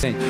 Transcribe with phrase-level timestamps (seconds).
[0.00, 0.24] Sentar.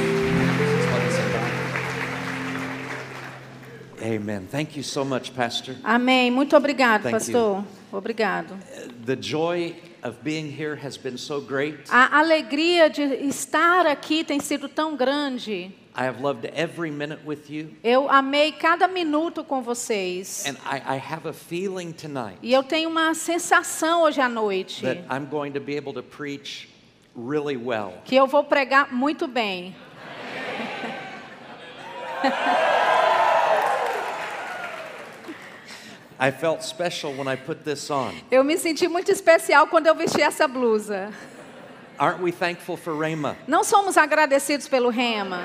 [4.02, 4.49] Amen.
[4.50, 5.76] Thank you so much, Pastor.
[5.84, 6.28] Amém.
[6.28, 7.65] Muito obrigado, Thank pastor.
[7.92, 8.59] Obrigado.
[9.06, 11.78] The joy of being here has been so great.
[11.88, 15.73] A alegria de estar aqui tem sido tão grande.
[15.95, 17.70] I have loved every minute with you.
[17.84, 20.46] Eu amei cada minuto com vocês.
[20.46, 24.82] And I, I have a feeling tonight E eu tenho uma sensação hoje à noite
[24.82, 26.70] that I'm going to be able to preach
[27.14, 27.95] really well.
[28.05, 29.74] que eu vou pregar muito bem.
[36.19, 38.12] I felt special when I put this on.
[38.30, 41.10] Eu me senti muito especial quando eu vesti essa blusa.
[41.98, 43.36] Aren't we thankful for Rhema?
[43.47, 45.41] Não somos agradecidos pelo rema.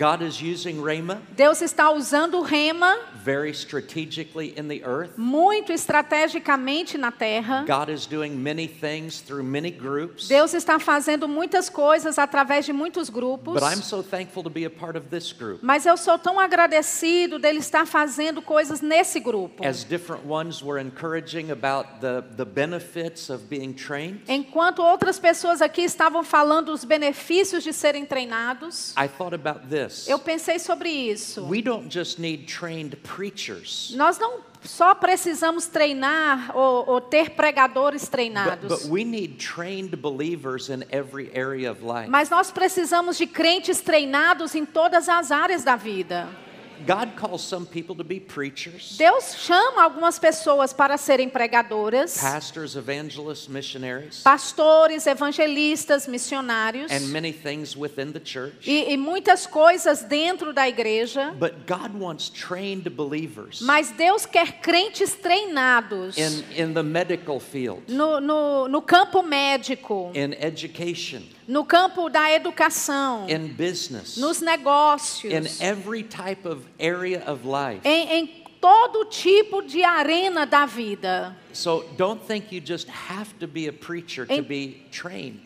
[0.00, 5.18] God is using Rhema Deus está usando o rema very strategically in the earth.
[5.18, 7.66] muito estrategicamente na terra.
[7.66, 10.26] God is doing many things through many groups.
[10.26, 13.52] Deus está fazendo muitas coisas através de muitos grupos.
[13.52, 15.60] But I'm so thankful to be a part of this group.
[15.62, 19.66] Mas eu sou tão agradecido dele estar fazendo coisas nesse grupo.
[19.66, 25.60] As different ones were encouraging about the, the benefits of being trained, Enquanto outras pessoas
[25.60, 29.89] aqui estavam falando os benefícios de serem treinados, I thought about this.
[30.08, 31.46] Eu pensei sobre isso.
[31.48, 38.02] We don't just need trained preachers, Nós não só precisamos treinar ou, ou ter pregadores
[38.02, 42.08] but, treinados, but we need trained believers in every area of life.
[42.08, 46.28] mas nós precisamos de crentes treinados em todas as áreas da vida.
[46.86, 52.76] God calls some people to be preachers, Deus chama algumas pessoas para serem pregadoras, pastors,
[52.76, 58.66] evangelists, missionaries, pastores, evangelistas, missionários and many things within the church.
[58.66, 61.34] e, e muitas coisas dentro da igreja.
[61.38, 67.82] But God wants trained believers Mas Deus quer crentes treinados in, in the medical field,
[67.88, 74.44] no, no, no campo médico, in education, no campo da educação, in business, nos in
[74.44, 77.80] negócios, every type of area of life.
[77.84, 78.26] em, em
[78.60, 81.36] todo tipo de arena da vida.
[81.52, 81.84] So.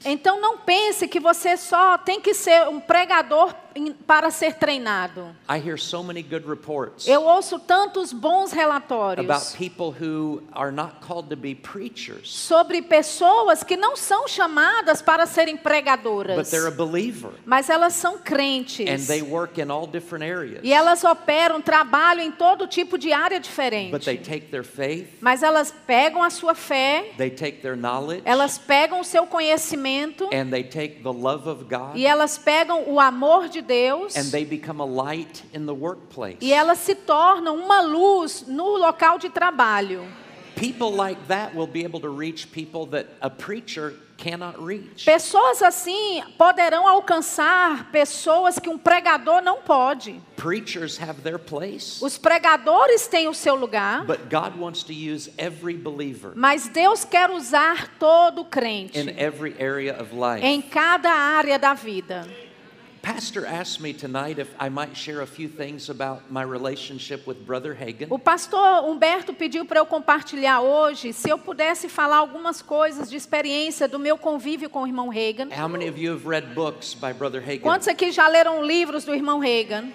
[0.05, 3.55] Então não pense que você só tem que ser um pregador
[4.07, 5.35] para ser treinado.
[5.49, 10.71] I hear so many good reports Eu ouço tantos bons relatórios about people who are
[10.73, 16.51] not called to be preachers, sobre pessoas que não são chamadas para serem but pregadoras,
[16.51, 19.07] they're a believer mas elas são and crentes.
[19.07, 20.61] they work in all different areas.
[20.63, 24.05] E elas operam, trabalham em todo tipo de área But diferente.
[24.05, 28.59] they take their faith, Mas elas pegam a sua fé, they take their knowledge, elas
[28.59, 33.01] pegam o seu conhecimento and they take the love of God, e elas pegam o
[33.01, 36.39] amor de Deus and they become a light in the workplace.
[36.41, 40.07] e elas se tornam uma luz no local de trabalho.
[40.57, 45.05] People like that will be able to reach people that a preacher cannot reach.
[45.05, 50.21] Pessoas assim poderão alcançar pessoas que um pregador não pode.
[50.37, 55.31] Preachers have their place, Os pregadores têm o seu lugar, but God wants to use
[55.39, 60.45] every believer mas Deus quer usar todo in crente every area of life.
[60.45, 62.27] em cada área da vida.
[63.05, 67.45] Pastor asked me tonight if I might share a few things about my relationship with
[67.45, 68.09] Brother Hagan.
[68.09, 73.17] O pastor Humberto pediu para eu compartilhar hoje, se eu pudesse falar algumas coisas de
[73.17, 75.51] experiência do meu convívio com o irmão Reagan.
[75.51, 77.61] How many of you have read books by Brother Hagan?
[77.61, 79.91] Quantos aqui já leram livros do irmão Reagan?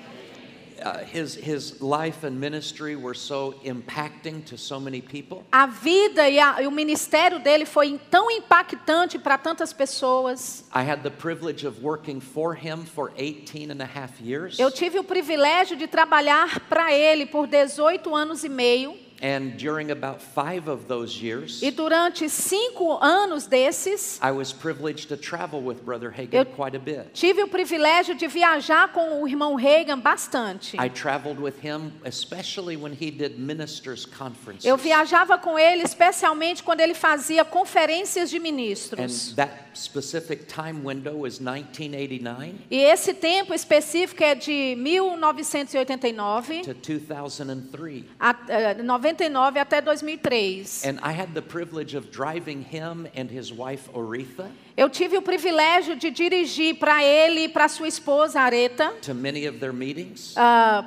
[0.81, 5.43] Uh, his, his life and ministry were so impacting to so many people.
[5.51, 10.63] A vida e, a- e o ministério dele foi tão impactante para tantas pessoas.
[10.73, 14.57] I had the privilege of working for him for 18 and a half years.
[14.59, 18.95] Eu tive o privilégio de trabalhar para ele por 18 anos e meio.
[19.21, 25.09] And during about five of those years, E durante cinco anos desses, I was privileged
[25.09, 27.09] to travel with Brother Hagan Eu- quite a bit.
[27.13, 30.77] tive o privilégio de viajar com o irmão Reagan bastante.
[30.77, 34.63] I traveled with him, especially when he did ministers' conferences.
[34.65, 39.33] Eu viajava com ele, especialmente quando ele fazia conferências de And ministros.
[39.35, 48.03] that specific time window is 1989 E esse tempo específico é de 1989 to 2003.
[48.19, 48.73] a, eh,
[49.13, 50.83] 99 até 2003.
[50.85, 55.21] And I had the privilege of driving him and his wife Oretha Eu tive o
[55.21, 60.33] privilégio de dirigir para ele e para sua esposa Areta, to many of their meetings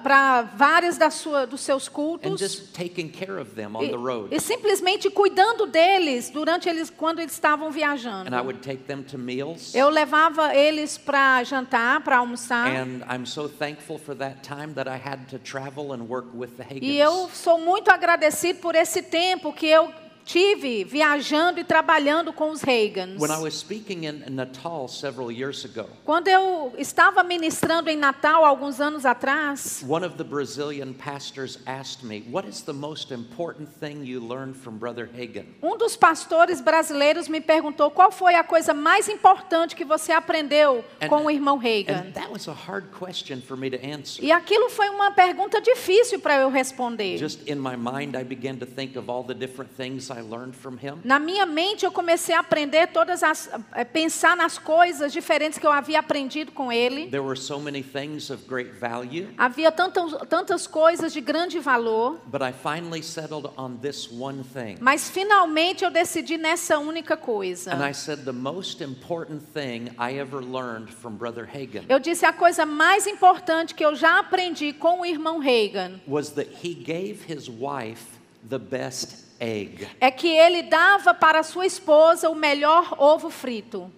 [0.02, 2.40] para vários da sua, dos seus and cultos.
[2.40, 4.32] just taking care of them on the road.
[4.32, 8.34] E, e simplesmente cuidando deles durante eles quando eles estavam viajando.
[8.34, 9.74] And I would take them to meals.
[9.74, 12.68] Eu levava eles para jantar, para almoçar.
[12.68, 16.56] And I'm so thankful for that time that I had to travel and work with
[16.56, 19.92] the E eu sou muito agradecido por esse tempo que eu
[20.24, 23.20] tive viajando e trabalhando com os Reagans.
[23.20, 28.44] When I was speaking in Natal several years ago, Quando eu estava ministrando em Natal
[28.44, 33.68] alguns anos atrás, one of the Brazilian pastors asked me, What is the most important
[33.80, 35.46] thing you learned from Brother Hagen?
[35.62, 40.84] um dos pastores brasileiros me perguntou qual foi a coisa mais importante que você aprendeu
[41.00, 41.94] And- com o irmão Reagan.
[42.08, 44.22] And that was a hard question for me to answer.
[44.24, 47.18] E aquilo foi uma pergunta difícil para eu responder.
[47.18, 50.54] Just in my mind, I began to think of all the different things I learned
[50.54, 51.00] from him.
[51.04, 55.66] Na minha mente eu comecei a aprender todas as eh, pensar nas coisas diferentes que
[55.66, 57.08] eu havia aprendido com ele.
[57.08, 62.18] There were so many things of great value, Havia tantas, tantas coisas de grande valor,
[62.26, 64.76] but I finally settled on this one thing.
[64.80, 67.72] mas finalmente eu decidi nessa única coisa.
[67.72, 72.24] And I said, The most important thing I ever learned from Brother Hagen Eu disse
[72.26, 76.74] a coisa mais importante que eu já aprendi com o irmão Reagan was that he
[76.74, 78.02] gave his wife
[78.48, 79.88] the best egg.
[80.00, 83.90] é que ele dava para sua esposa o melhor ovo frito.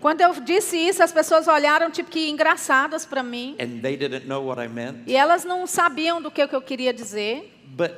[0.00, 4.26] Quando eu disse isso, as pessoas olharam tipo que engraçadas para mim and they didn't
[4.26, 5.04] know what I meant.
[5.06, 7.52] e elas não sabiam do que que eu queria dizer.
[7.66, 7.92] But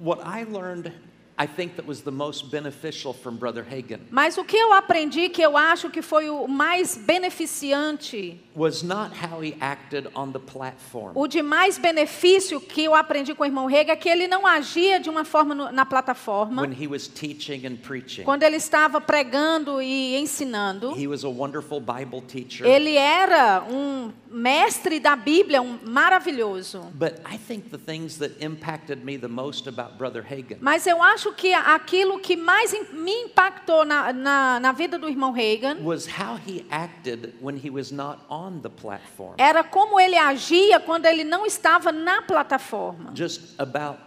[0.00, 0.92] what I learned,
[1.38, 5.30] I think that was the most beneficial from Brother Hagen Mas o que eu aprendi
[5.30, 10.38] que eu acho que foi o mais beneficiante, was not how he acted on the
[10.38, 11.12] platform.
[11.14, 14.46] o de mais benefício que eu aprendi com o irmão Rega é que ele não
[14.46, 16.62] agia de uma forma no- na plataforma.
[16.62, 21.28] When he was teaching and preaching, Quando ele estava pregando e ensinando, he was a
[21.28, 22.66] wonderful Bible teacher.
[22.66, 26.90] ele era um mestre da Bíblia, um maravilhoso.
[26.94, 31.02] But I think the things that impacted me the most about Brother Hagen Mas eu
[31.02, 36.06] acho que aquilo que mais me impactou na, na, na vida do irmão Reagan was
[36.06, 39.34] how he acted when he was not on the platform.
[39.38, 43.12] era como ele agia quando ele não estava na plataforma.
[43.14, 43.98] Just about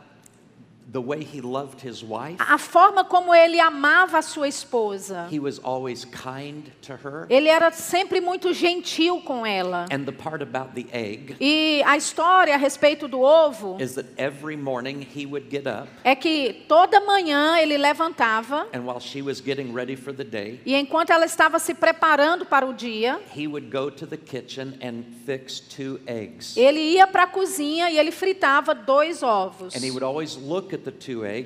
[0.91, 2.37] the way he loved his wife.
[2.39, 5.27] A forma como ele amava a sua esposa.
[5.31, 7.25] He was always kind to her.
[7.29, 9.87] Ele era sempre muito gentil com ela.
[9.91, 14.05] And the part about the egg E a história a respeito do ovo is that
[14.17, 19.21] every morning he would get up, é que toda manhã ele levantava and while she
[19.21, 23.19] was getting ready for the day, e enquanto ela estava se preparando para o dia,
[23.35, 26.55] he would go to the kitchen and fix two eggs.
[26.57, 29.75] ele ia para a cozinha e ele fritava dois ovos.
[29.75, 30.74] And he would always look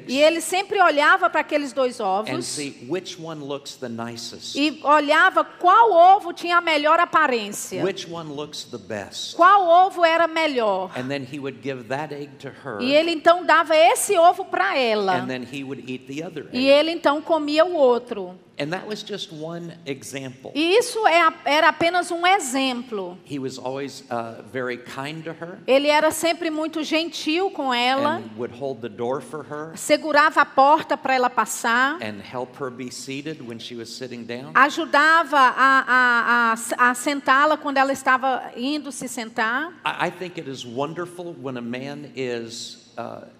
[0.07, 4.55] E ele sempre olhava para aqueles dois and ovos see which one looks the nicest,
[4.57, 7.83] e olhava qual ovo tinha a melhor aparência.
[7.83, 9.35] which one looks the best.
[9.35, 10.91] Qual ovo era melhor.
[10.97, 14.45] And then he would give that egg to her, E ele então dava esse ovo
[14.45, 15.15] para ela.
[15.15, 18.37] and then he would eat the other E ele então comia o outro.
[18.59, 20.51] And that was just one example.
[20.53, 23.17] E isso é era apenas um exemplo.
[23.23, 28.17] He was always uh, very kind to her Ele era sempre muito gentil com ela,
[28.17, 32.57] and would hold the door for her segurava a porta para ela passar, and help
[32.59, 34.51] her be seated when she was sitting down.
[34.53, 39.71] ajudava a, a, a, a sentá-la quando ela estava indo se sentar.
[39.85, 42.88] I I think it is wonderful when a man is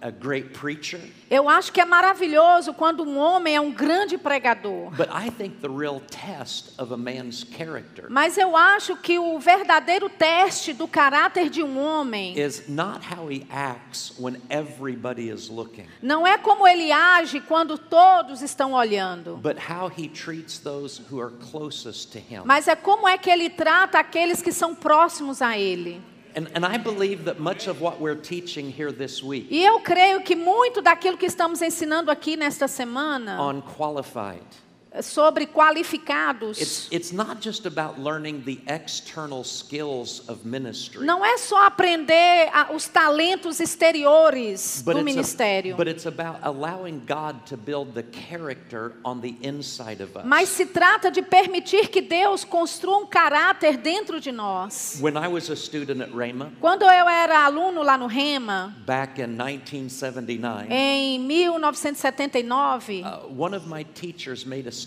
[0.02, 4.92] a great preacher, Eu acho que é maravilhoso quando um homem é um grande pregador.
[4.96, 9.38] but I think the real test of a man's character Mas eu acho que o
[9.40, 15.50] verdadeiro teste do caráter de um homem is not how he acts when everybody is
[15.50, 21.02] looking, não é como ele age quando todos estão olhando, but how he treats those
[21.12, 22.42] who are closest to him.
[22.46, 26.02] mas é como é que ele trata aqueles que são próximos a ele.
[26.36, 29.80] And, and I believe that much of what we're teaching here this week E eu
[29.80, 34.46] creio que muito daquilo que estamos ensinando aqui nesta semana on qualified,
[35.04, 41.06] sobre qualificados it's, it's not just about learning the external skills of ministry.
[41.06, 46.08] não é só aprender a- os talentos exteriores But do it's, a- ministério, but it's
[46.08, 50.24] about allowing God to build the character on the inside of us.
[50.26, 54.98] mas se trata de permitir que Deus construa um caráter dentro de nós.
[55.00, 59.22] when I was a student at Rhema Quando eu era aluno lá no Rema, back
[59.22, 64.79] in 1979, em 1979, uh, one of my teachers made a.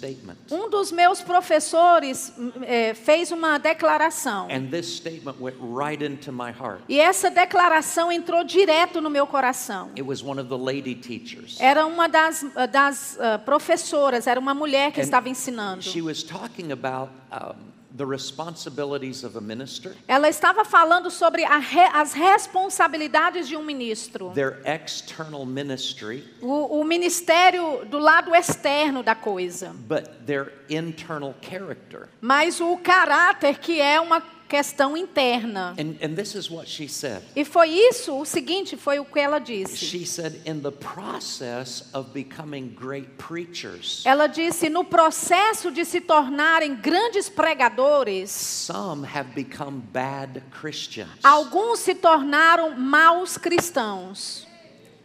[0.50, 2.32] um dos meus professores
[2.62, 4.48] eh, fez uma declaração.
[4.50, 6.82] And this statement went right into my heart.
[6.88, 9.90] E essa declaração entrou direto no meu coração.
[9.96, 11.60] It was one of the lady teachers.
[11.60, 15.82] Era uma das, das ah, professoras, era uma mulher que And estava ensinando.
[15.82, 21.90] She was talking about um, the responsibilities of a minister, Ela estava falando sobre re-
[21.92, 24.30] as responsabilidades de um ministro.
[24.34, 29.74] their external ministry, O, o ministério do lado externo da coisa.
[29.88, 32.08] but their internal character.
[32.20, 35.74] Mas o caráter que é uma questão interna.
[35.78, 37.22] And, and this is what she said.
[37.34, 39.78] E foi isso, o seguinte, foi o que ela disse.
[39.78, 46.02] She said, in the process of becoming great preachers, Ela disse: no processo de se
[46.02, 51.08] tornarem grandes pregadores, some have become bad Christians.
[51.22, 54.46] alguns se tornaram maus cristãos.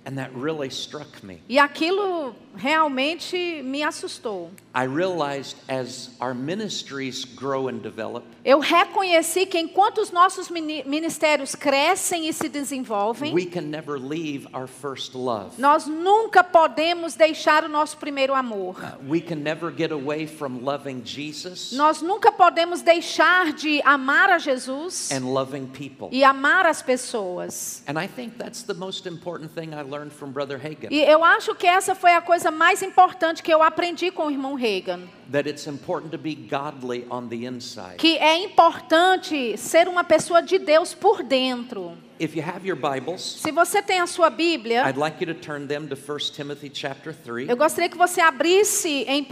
[0.06, 1.42] And that really struck me.
[1.50, 4.50] E aquilo realmente me assustou.
[4.74, 10.84] I realized as our ministries grow and develop, Eu reconheci que enquanto os nossos mini-
[10.86, 15.60] ministérios crescem e se desenvolvem, we can never leave our first love.
[15.60, 18.76] nós nunca podemos deixar o nosso primeiro amor.
[18.80, 24.30] Uh, we can never get away from loving Jesus Nós nunca podemos deixar de amar
[24.30, 26.08] a Jesus and loving people.
[26.12, 27.82] e amar as pessoas.
[27.88, 30.90] And I think that's the most important thing I learned from Brother Hagan.
[30.92, 34.32] E eu acho que essa foi a coisa mais importante que eu aprendi com o
[34.32, 35.02] irmão Reagan.
[35.32, 37.98] That it's important to be godly on the inside.
[37.98, 41.98] Que é importante ser uma pessoa de Deus por dentro.
[42.20, 45.40] If you have your Bibles, Se você tem a sua Bíblia, I'd like you to
[45.40, 47.48] turn them to 1 Timothy chapter 3.
[47.48, 49.26] eu gostaria que você abrisse em 1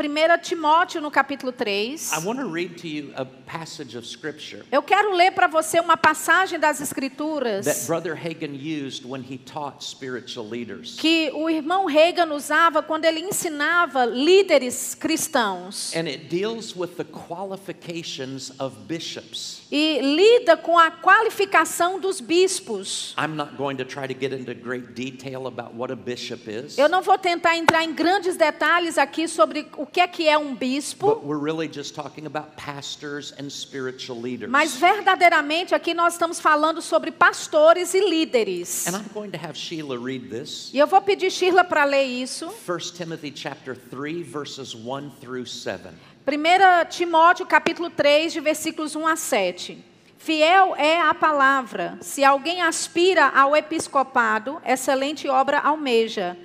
[0.44, 2.12] Timóteo no capítulo 3.
[2.12, 5.80] I want to read to you a passage of scripture Eu quero ler para você
[5.80, 10.96] uma passagem das that Escrituras Brother Hagan used when he taught spiritual leaders.
[11.00, 15.85] que o irmão Reagan usava quando ele ensinava líderes cristãos.
[15.94, 19.62] And it deals with the qualifications of bishops.
[19.72, 23.14] E lida com a qualificação dos bispos.
[23.18, 26.78] I'm not going to try to get into great detail about what a bishop is,
[26.78, 30.38] Eu não vou tentar entrar em grandes detalhes aqui sobre o que é que é
[30.38, 34.50] um bispo, but we're really just talking about pastors and spiritual leaders.
[34.50, 38.88] mas verdadeiramente aqui nós estamos falando sobre pastores e líderes.
[38.88, 40.72] And I'm going to have Sheila read this.
[40.74, 42.48] E eu vou pedir Shirla para ler isso.
[42.48, 45.75] 1 Timothy chapter 3 verses 1 through 7.
[45.78, 49.78] 1 Timóteo capítulo 3, de versículos 1 a 7.
[50.18, 51.98] Fiel é a palavra.
[52.02, 56.36] Se alguém aspira ao episcopado, excelente obra almeja.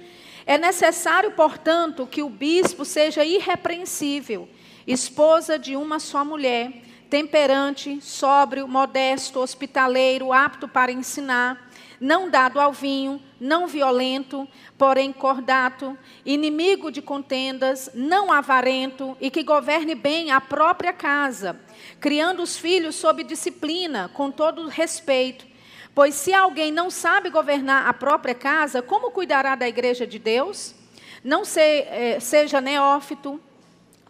[0.44, 4.48] É necessário, portanto, que o bispo seja irrepreensível,
[4.86, 11.69] esposa de uma só mulher, temperante, sóbrio, modesto, hospitaleiro, apto para ensinar,
[12.00, 19.42] não dado ao vinho, não violento, porém cordato, inimigo de contendas, não avarento e que
[19.42, 21.60] governe bem a própria casa,
[22.00, 25.46] criando os filhos sob disciplina, com todo respeito.
[25.94, 30.74] Pois se alguém não sabe governar a própria casa, como cuidará da igreja de Deus?
[31.22, 33.38] Não se, eh, seja neófito,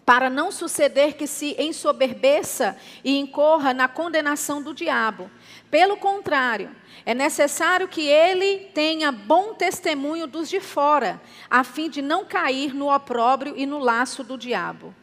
[0.04, 5.30] para não suceder que se ensoberbeça e incorra na condenação do diabo.
[5.70, 6.70] Pelo contrário,
[7.10, 12.72] é necessário que ele tenha bom testemunho dos de fora, a fim de não cair
[12.72, 14.94] no opróbrio e no laço do diabo.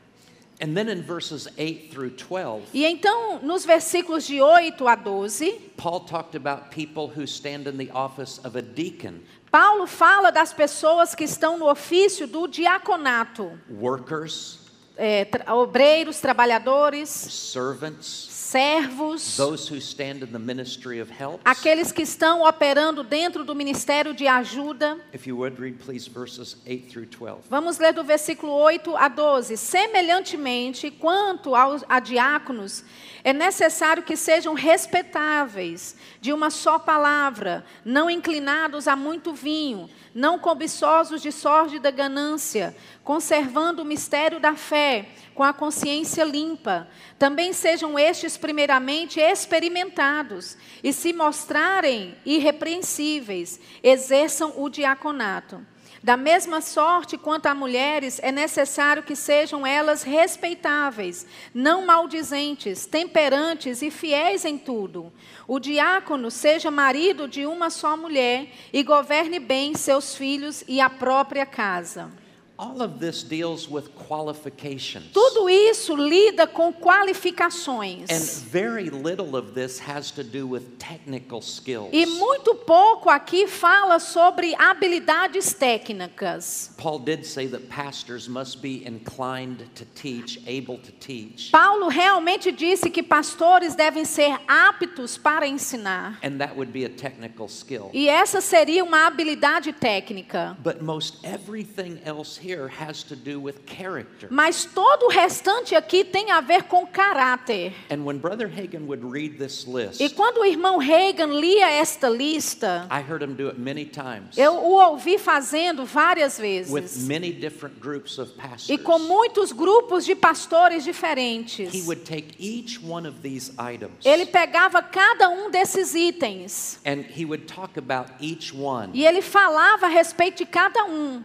[0.61, 5.51] And then in verses 8 through 12, E então, nos versículos de 8 a 12,
[5.75, 9.19] Paul talked about people who stand in the office of a deacon,
[9.51, 14.59] Paulo fala das pessoas que estão no ofício do diaconato, workers,
[14.97, 21.41] é, tra- obreiros, trabalhadores, servants, servos, those who stand in the ministry of helps.
[21.45, 24.97] aqueles que estão operando dentro do ministério de ajuda.
[25.13, 27.41] If you would read please verses 8 through 12.
[27.49, 29.57] Vamos ler do versículo 8 a 12.
[29.57, 32.83] Semelhantemente, quanto aos, a diáconos,
[33.23, 40.39] é necessário que sejam respeitáveis, de uma só palavra, não inclinados a muito vinho, não
[40.39, 42.75] cobiçosos de sórdida ganância,
[43.07, 46.89] conservando o mistério da fé, com a consciência limpa.
[47.17, 55.65] Também sejam estes, primeiramente, experimentados, e se mostrarem irrepreensíveis, exerçam o diaconato.
[56.03, 63.81] Da mesma sorte quanto a mulheres, é necessário que sejam elas respeitáveis, não maldizentes, temperantes
[63.81, 65.13] e fiéis em tudo.
[65.47, 70.89] O diácono seja marido de uma só mulher e governe bem seus filhos e a
[70.89, 72.26] própria casa.
[72.59, 75.11] All of this deals with qualifications.
[75.13, 78.09] Tudo isso lida com qualificações.
[78.09, 81.89] And very little of this has to do with technical skills.
[81.93, 86.71] E muito pouco aqui fala sobre habilidades técnicas.
[86.77, 91.51] Paul did say that pastors must be inclined to teach, able to teach.
[91.51, 96.17] Paulo realmente disse que pastores devem ser aptos para ensinar.
[96.23, 97.91] And that would be a technical skill.
[97.93, 100.57] E essa seria uma habilidade técnica.
[100.63, 104.27] But most everything else here has to do with character.
[104.31, 107.73] Mas todo o restante aqui tem a ver com caráter.
[107.91, 112.07] And when Brother Hagan would read this list, E quando o irmão Reagan lia esta
[112.09, 117.07] lista, I heard him do it many times eu o ouvi fazendo várias with vezes.
[117.07, 118.31] many different groups of
[118.69, 121.85] E com muitos grupos de pastores He diferentes.
[121.87, 127.25] would take each one of these items Ele pegava cada um desses itens and he
[127.25, 131.23] would talk about each one e ele falava a respeito de cada um.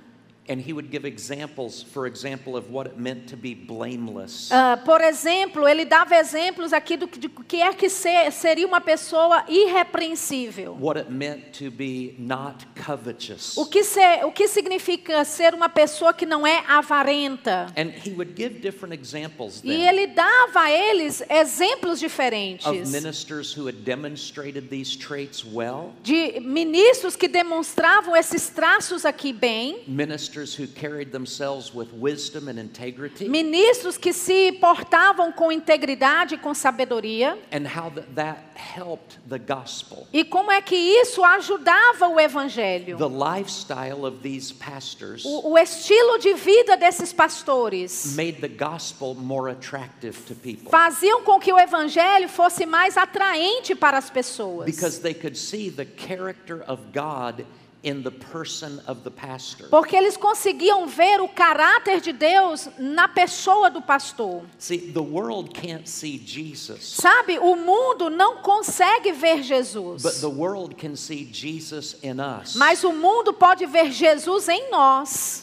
[0.48, 4.50] And he would give examples, for example, of what it meant to be blameless.
[4.50, 9.44] Ah, por exemplo, ele dava exemplos aqui do que, é que ser, seria uma pessoa
[9.48, 10.76] irrepreensível.
[10.80, 13.56] what it meant to be not covetous.
[13.56, 17.66] O que, ser, o que significa ser uma pessoa que não é avarenta?
[17.76, 22.90] And he would give different examples E then ele dava a eles exemplos of diferentes
[22.90, 29.84] ministers who had demonstrated these traits well, de ministros que demonstravam esses traços aqui bem,
[29.86, 36.38] ministers who carried themselves with wisdom and integrity, ministros que se portavam com integridade e
[36.38, 40.06] com sabedoria, and how that, that helped the gospel.
[40.12, 42.96] e como é que isso ajudava o evangelho.
[42.96, 49.14] The lifestyle of these pastors O, o estilo de vida desses pastores made the gospel
[49.14, 54.64] more attractive to people faziam com que o evangelho fosse mais atraente para as pessoas.
[54.66, 57.44] because they could see the character of God
[57.82, 59.66] in the person of the pastor.
[59.68, 64.42] Porque eles conseguiam ver o caráter de Deus na pessoa do pastor.
[64.58, 70.20] See, the world can't see Jesus, Sabe, o mundo não consegue ver but Jesus.
[70.20, 72.54] the world can see Jesus in us.
[72.54, 75.41] Mas o mundo pode ver Jesus em nós.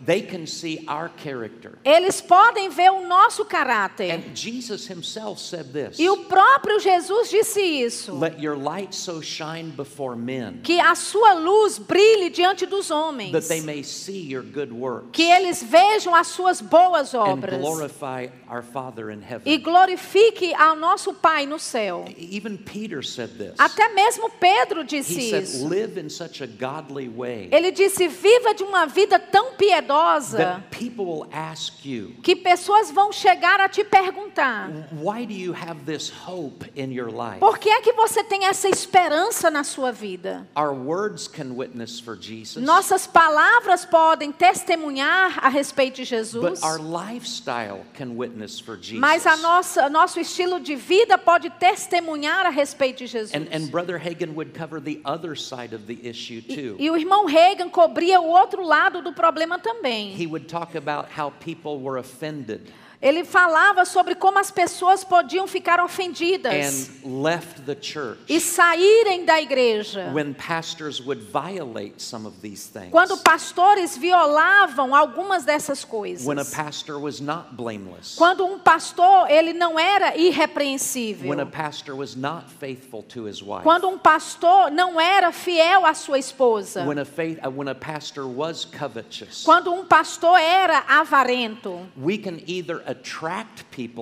[0.00, 1.76] They can see our character.
[1.84, 4.12] Eles podem ver o nosso caráter.
[4.12, 8.14] And Jesus himself said this E o próprio Jesus disse isso.
[8.14, 13.32] Let your light so shine before men Que a sua luz brilhe diante dos homens.
[13.32, 17.58] that they may see your good works Que eles vejam as suas boas and obras.
[17.60, 19.60] glorify our Father in E heaven.
[19.62, 22.04] glorifique ao nosso Pai no céu.
[22.16, 23.54] Even Peter said this.
[23.58, 25.66] Até mesmo Pedro He disse said, isso.
[25.66, 30.70] Live in such a godly way Ele disse: viva de uma vida tão piedosa that
[30.70, 35.84] people will ask you, que pessoas vão chegar a te perguntar: Why do you have
[35.84, 37.40] this hope in your life?
[37.40, 40.46] por que é que você tem essa esperança na sua vida?
[40.56, 46.78] Our words can witness for Jesus, Nossas palavras podem testemunhar a respeito de Jesus, our
[46.78, 49.00] lifestyle can witness for Jesus.
[49.00, 53.34] mas a nossa, nosso estilo de vida pode testemunhar a respeito de Jesus.
[53.34, 56.76] And, and Brother Hagan would cover the other side of the issue too.
[56.78, 59.77] E o irmão Reagan cobria o outro lado do problema também.
[60.12, 65.46] He would talk about how people were offended Ele falava sobre como as pessoas podiam
[65.46, 70.10] ficar ofendidas and left the church e saírem da igreja.
[70.12, 72.90] when pastors would violate some of these things.
[72.90, 76.26] Quando pastores violavam algumas dessas coisas.
[76.26, 78.16] When a pastor was not blameless.
[78.16, 81.28] Quando um pastor, ele não era irrepreensível.
[81.28, 83.62] When a pastor was not faithful to his wife.
[83.62, 86.84] Quando um pastor não era fiel à sua esposa.
[86.84, 89.44] When a, faith, uh, when a pastor was covetous.
[89.44, 91.86] Quando um pastor era avarento.
[91.96, 92.82] We can either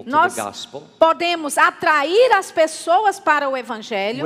[0.06, 4.22] Nós the gospel podemos atrair as pessoas para o evangelho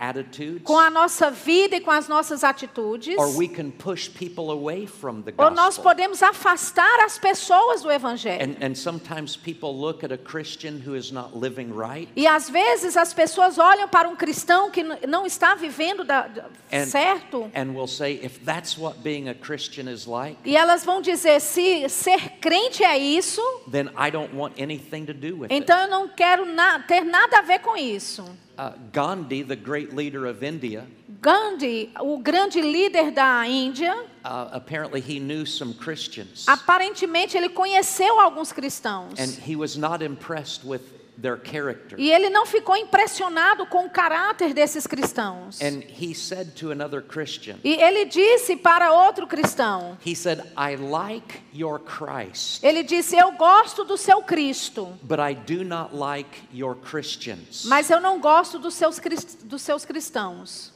[0.00, 3.14] attitudes, com a nossa vida e com as nossas atitudes.
[3.18, 7.90] or we can push people away from the Ou nós podemos afastar as pessoas do
[7.92, 8.42] evangelho.
[8.42, 12.48] And, and sometimes people look at a Christian who is not living right, E às
[12.48, 16.28] vezes as pessoas olham para um cristão que não está vivendo da-
[16.72, 21.02] And- certo will say, if that's what being a Christian is like, e elas vão
[21.02, 25.76] dizer se ser crente é isso, then I don't want anything to do with então
[25.78, 25.84] it.
[25.84, 28.24] eu não quero na- ter nada a ver com isso.
[28.60, 30.84] Uh, Gandhi, the great leader of India,
[31.22, 38.20] Gandhi, o grande líder da Índia, uh, apparently he knew some Christians, aparentemente ele conheceu
[38.20, 39.18] alguns cristãos.
[39.18, 40.99] and he was not impressed with.
[41.98, 45.60] E ele não ficou impressionado com o caráter desses cristãos.
[45.60, 50.76] And he said to another Christian, E ele disse para outro cristão: he said, I
[50.76, 56.28] like your Christ, Ele disse: Eu gosto do seu Cristo, but I do not like
[56.52, 57.64] your Christians.
[57.66, 58.98] mas eu não gosto dos seus,
[59.44, 60.72] dos seus cristãos.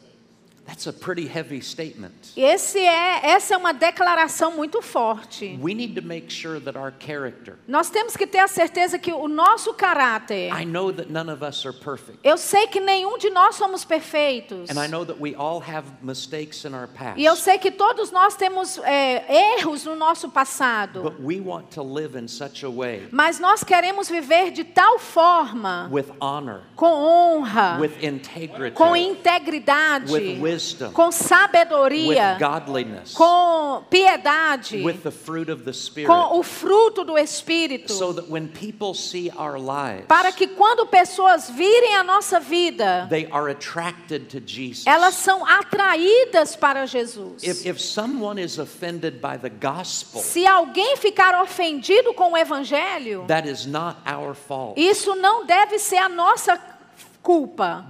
[0.66, 2.14] That's a pretty heavy statement.
[2.36, 5.58] Esse é, essa é uma declaração muito forte.
[5.60, 9.12] We need to make sure that our character, Nós temos que ter a certeza que
[9.12, 10.50] o nosso caráter.
[10.50, 12.18] I know that none of us are perfect.
[12.24, 14.70] Eu sei que nenhum de nós somos perfeitos.
[14.70, 17.20] And I know that we all have mistakes in our past.
[17.20, 21.02] E eu sei que todos nós temos é, erros no nosso passado.
[21.02, 24.98] But we want to live in such a way Mas nós queremos viver de tal
[24.98, 30.53] forma, with honor, com honra, with integrity, com integridade, with wisdom,
[30.92, 37.04] com with sabedoria, godliness, com piedade, with the fruit of the Spirit, com o fruto
[37.04, 37.92] do Espírito.
[37.92, 43.06] so that when people see our lives, Para que quando pessoas virem a nossa vida,
[43.10, 44.86] they are attracted to Jesus.
[44.86, 47.42] elas são atraídas para Jesus.
[47.42, 53.24] If, if someone is offended by the gospel, Se alguém ficar ofendido com o evangelho,
[53.28, 54.78] that is not our fault.
[54.80, 56.73] isso não deve ser a nossa culpa.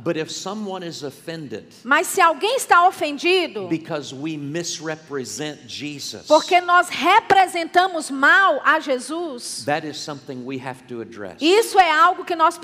[0.04, 6.60] But if someone is offended Mas se alguém está ofendido, because we misrepresent Jesus, porque
[6.60, 11.38] nós representamos mal a Jesus, that is something we have to address.
[11.40, 12.58] isso é algo que nós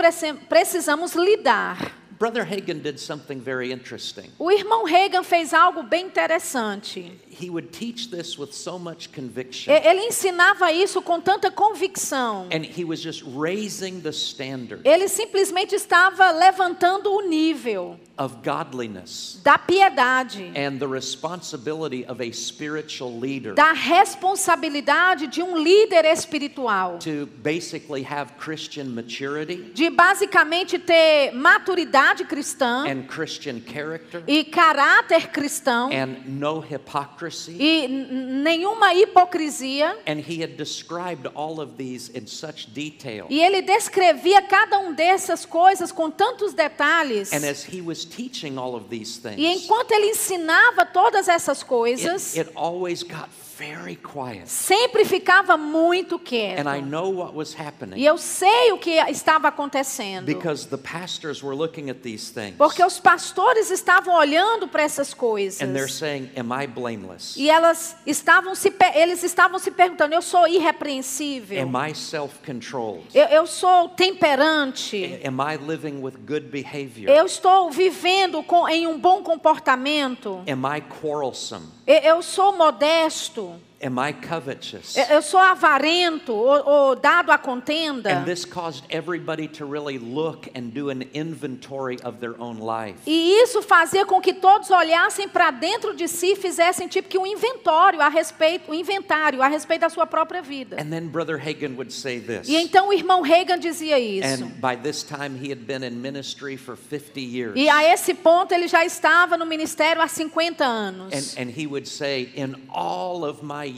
[0.49, 2.00] precisamos lidar.
[2.21, 4.31] Brother Hagen did something very interesting.
[4.39, 7.19] O irmão Reagan fez algo bem interessante.
[7.31, 9.73] He would teach this with so much conviction.
[9.73, 12.47] Ele ensinava isso com tanta convicção.
[12.53, 19.41] And he was just raising the standard Ele simplesmente estava levantando o nível of godliness
[19.43, 26.99] da piedade, and the responsibility of a spiritual leader da responsabilidade de um líder espiritual,
[26.99, 35.29] to basically have Christian maturity de basicamente ter maturidade cristã and Christian character e caráter
[35.29, 37.57] cristão and no hypocrisy.
[37.59, 39.97] e nenhuma hipocrisia.
[40.07, 43.27] And he had described all of these in such detail.
[43.31, 47.33] E ele descrevia cada um dessas coisas com tantos detalhes.
[47.33, 51.67] And as he was teaching all of these E enquanto ele ensinava todas essas it,
[51.67, 53.29] coisas, it always got
[53.61, 54.49] very quiet.
[54.49, 56.61] sempre ficava muito quieto.
[56.67, 60.25] And I know what was E happening eu sei o que estava acontecendo.
[60.25, 65.13] because the pastors were looking at these things Porque os pastores estavam olhando para essas
[65.13, 65.61] coisas.
[65.61, 67.37] and they're saying, Am I blameless?
[67.37, 71.63] E elas estavam se, eles estavam se perguntando: eu sou irrepreensível?
[71.63, 73.05] Am I self controlled?
[73.15, 75.21] Eu, eu sou temperante?
[75.25, 77.11] Am I living with good behavior?
[77.11, 80.43] Eu estou vivendo com, em um bom comportamento?
[80.49, 81.67] Am I quarrelsome?
[81.87, 83.55] Eu, sou modesto?
[83.83, 84.95] Am I covetous?
[84.95, 88.13] Eu, eu sou avarento ou, ou dado à contenda?
[88.13, 92.99] And this caused everybody to really look and do an inventory of their own life.
[93.07, 97.17] E isso fazia com que todos olhassem para dentro de si e fizessem tipo que
[97.17, 100.77] um inventório a respeito, um inventário a respeito da sua própria vida.
[100.79, 102.49] And then Brother Hagen would say this.
[102.49, 104.45] E então o irmão Reagan dizia isso.
[104.45, 107.55] And by this time, he had been in ministry for 50 years.
[107.57, 111.15] E a esse ponto ele já estava no ministério há 50 anos.
[111.15, 113.70] And, and he would say, In all of my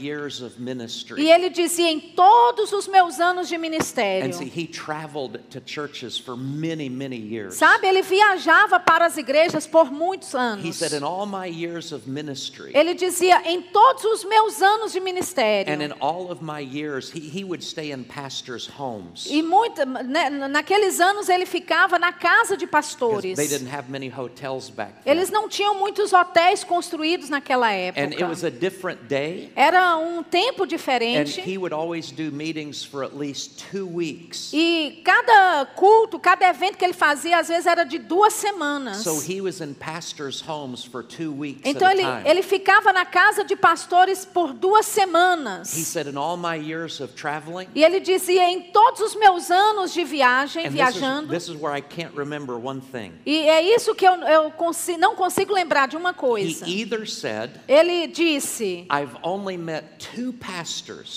[1.19, 4.27] E ele dizia em todos os meus anos de ministério.
[4.29, 7.55] and see, he traveled to churches for many, many years.
[7.55, 10.77] Sabe, ele viajava para as igrejas por muitos He anos.
[10.77, 15.01] said, In all my years of ministry, Ele dizia em todos os meus anos de
[15.01, 15.73] ministério.
[15.73, 19.27] and in all of my years, he, he would stay in pastors' homes.
[19.31, 23.37] E muito, né, naqueles anos ele ficava na casa de pastores.
[23.37, 25.13] They didn't have many hotels back then.
[25.13, 28.29] Eles não tinham muitos hotéis construídos naquela And it época.
[28.29, 29.51] was a different day.
[29.83, 31.41] Era um tempo And diferente.
[31.41, 34.51] he would always do meetings for at least two weeks.
[34.53, 38.99] E cada culto, cada evento que ele fazia, às vezes era de duas semanas.
[38.99, 43.43] So he was in pastors' homes for two weeks Então ele, ele ficava na casa
[43.45, 45.69] de pastores por duas He semanas.
[45.69, 49.93] said, in all my years of traveling, E ele dizia: em todos os meus anos
[49.93, 51.29] de viagem, and this is, viajando.
[51.29, 53.13] this is where I can't remember one thing.
[53.27, 56.67] E é isso que eu, eu consi- não consigo lembrar de uma He coisa.
[56.69, 59.72] either said, Ele disse: I've only met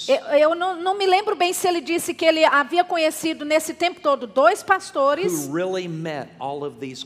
[0.07, 3.73] Eu, eu não, não me lembro bem se ele disse que ele havia conhecido nesse
[3.73, 7.05] tempo todo dois pastores who really met all of these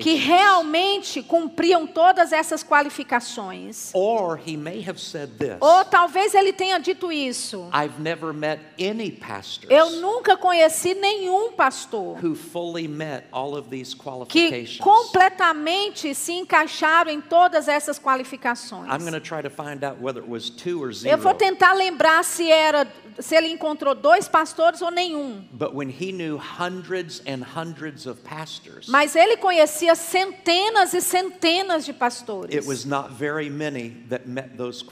[0.00, 3.90] que realmente cumpriam todas essas qualificações.
[3.94, 7.68] Or he may have said this Ou talvez ele tenha dito isso.
[7.72, 13.68] I've never met any pastors Eu nunca conheci nenhum pastor who fully met all of
[13.68, 14.78] these que qualifications.
[14.78, 18.88] completamente se encaixaram em todas essas qualificações.
[18.90, 20.73] I'm going to try to find out whether it was two or
[21.04, 22.86] Eu vou tentar lembrar se era
[23.18, 25.44] se ele encontrou dois pastores ou nenhum.
[25.52, 31.84] But when he knew hundreds and hundreds of pastors, Mas ele conhecia centenas e centenas
[31.84, 32.54] de pastores.
[32.54, 34.84] it was not very many that met those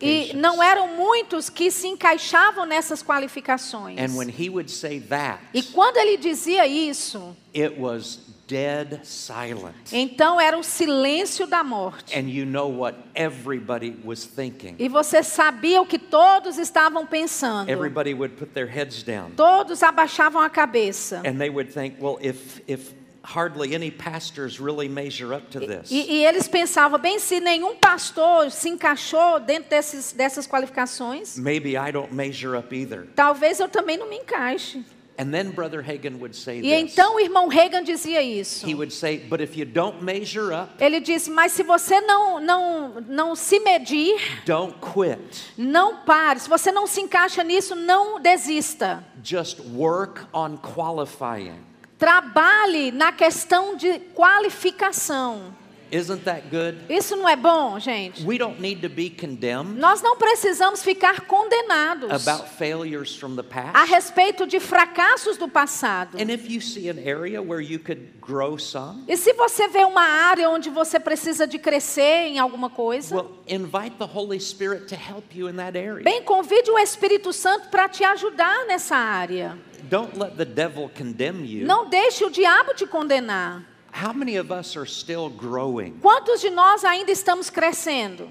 [0.00, 3.98] E não eram muitos que se encaixavam nessas qualificações.
[3.98, 8.20] And when he would say that, E quando ele dizia isso, it was
[8.50, 9.76] dead silent.
[9.92, 12.12] então era o silêncio da morte.
[12.18, 14.74] And you know what everybody was thinking.
[14.78, 17.70] E você sabia o que todos estavam pensando.
[17.70, 21.22] Everybody would put their heads down Todos abaixavam a cabeça.
[21.24, 25.90] and they would think, well, if if hardly any pastors really measure up to this,
[25.90, 31.76] E, e eles pensavam, bem, se nenhum pastor se encaixou dentro desses, dessas qualificações, maybe
[31.76, 33.06] I don't measure up either.
[33.14, 34.82] talvez eu também não me encaixe.
[35.20, 36.92] And then Brother Hagan would say E this.
[36.94, 38.66] então o irmão Reagan dizia isso.
[38.66, 42.40] He would say, but if you don't measure up, Ele disse: Mas se você não,
[42.40, 45.52] não, não se medir, don't quit.
[45.58, 46.40] não pare.
[46.40, 49.04] Se você não se encaixa nisso, não desista.
[49.22, 51.60] Just work on qualifying.
[51.98, 55.54] Trabalhe na questão de qualificação.
[55.92, 56.78] Isn't that good?
[56.88, 58.24] Isso não é bom, gente?
[58.24, 63.40] We don't need to be condemned Nós não precisamos ficar condenados about failures from the
[63.40, 63.90] a past.
[63.92, 66.16] respeito de fracassos do passado.
[66.16, 69.84] And if you see an area where you could grow some, E se você vê
[69.84, 74.86] uma área onde você precisa de crescer em alguma coisa, well, invite the Holy Spirit
[74.86, 76.04] to help you in that area.
[76.04, 79.58] bem, convide o Espírito Santo para te ajudar nessa área.
[79.88, 81.66] Don't let the devil condemn you.
[81.66, 83.64] Não deixe o diabo te condenar.
[83.92, 85.98] How many of us are still growing?
[86.00, 88.28] Quantos de nós ainda estamos crescendo?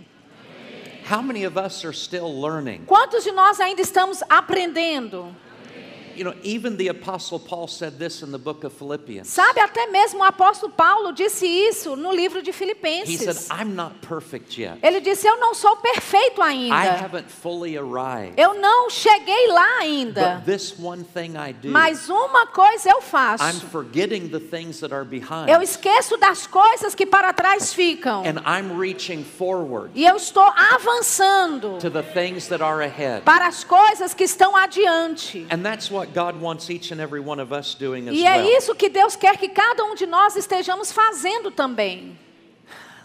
[1.04, 2.86] How many of us are still learning?
[2.86, 5.34] Quantos de nós ainda estamos aprendendo?
[6.20, 9.30] You know, even the Apostle Paul said this in the book of Philippians.
[9.30, 13.48] Sabe, até mesmo o apóstolo Paulo disse isso no livro de He said, Filipenses.
[13.50, 14.80] I'm not perfect yet.
[14.84, 16.98] Ele disse: Eu não sou perfeito I ainda.
[17.02, 18.34] haven't fully arrived.
[18.38, 20.36] Eu não cheguei lá ainda.
[20.36, 23.62] But this one thing I do, Mas uma coisa eu I'm faço.
[23.68, 25.48] forgetting the things that are behind.
[25.48, 28.24] Eu esqueço das coisas que para trás ficam.
[28.26, 33.22] And I'm reaching forward E eu estou avançando to the things that are ahead.
[33.24, 35.48] para as coisas que estão adiante.
[35.50, 36.09] And that's what
[38.14, 42.18] E é isso que Deus quer que cada um de nós estejamos fazendo também.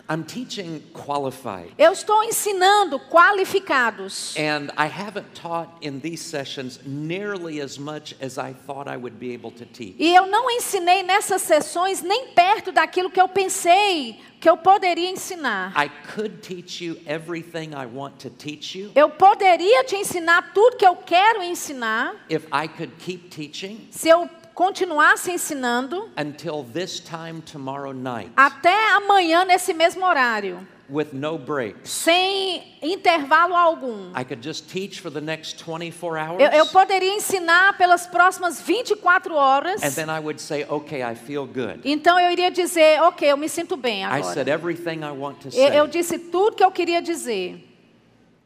[0.08, 1.72] I'm teaching qualified.
[1.78, 4.34] Eu estou ensinando qualificados.
[4.36, 9.18] And I haven't taught in these sessions nearly as much as I thought I would
[9.18, 9.96] be able to teach.
[9.98, 15.08] E eu não ensinei nessas sessões nem perto daquilo que eu pensei que eu poderia
[15.08, 15.72] ensinar.
[15.74, 20.76] I could teach you everything I want to teach you Eu poderia te ensinar tudo
[20.76, 27.00] que eu quero ensinar if I could keep teaching se eu continuasse ensinando until this
[27.00, 31.90] time tomorrow night até amanhã nesse mesmo horário, with no breaks.
[31.90, 34.10] sem intervalo algum.
[34.14, 36.40] I could just teach for the next 24 hours.
[36.42, 39.82] Eu, eu poderia ensinar pelas próximas 24 horas.
[39.82, 41.80] And then I would say, okay, I feel good.
[41.84, 44.50] Então eu iria dizer, ok, eu me sinto bem I said agora.
[44.50, 45.78] everything I want to Eu, say.
[45.80, 47.70] eu disse tudo que eu queria dizer.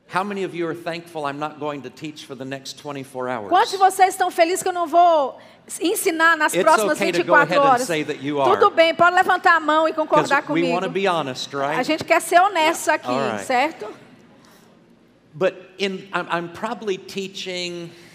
[0.08, 3.28] How many of you are thankful I'm not going to teach for the next 24
[3.28, 3.50] hours?
[3.50, 5.38] Quantos de vocês estão felizes que eu não vou
[5.82, 8.58] ensinar nas It's próximas okay to go 24 ahead and horas?
[8.58, 10.66] Tudo bem, pode levantar a mão e concordar comigo.
[11.06, 11.84] honest, A right?
[11.84, 13.44] gente quer ser honesto aqui, right.
[13.44, 13.86] certo?
[15.34, 18.07] But in, I'm, I'm probably teaching 5%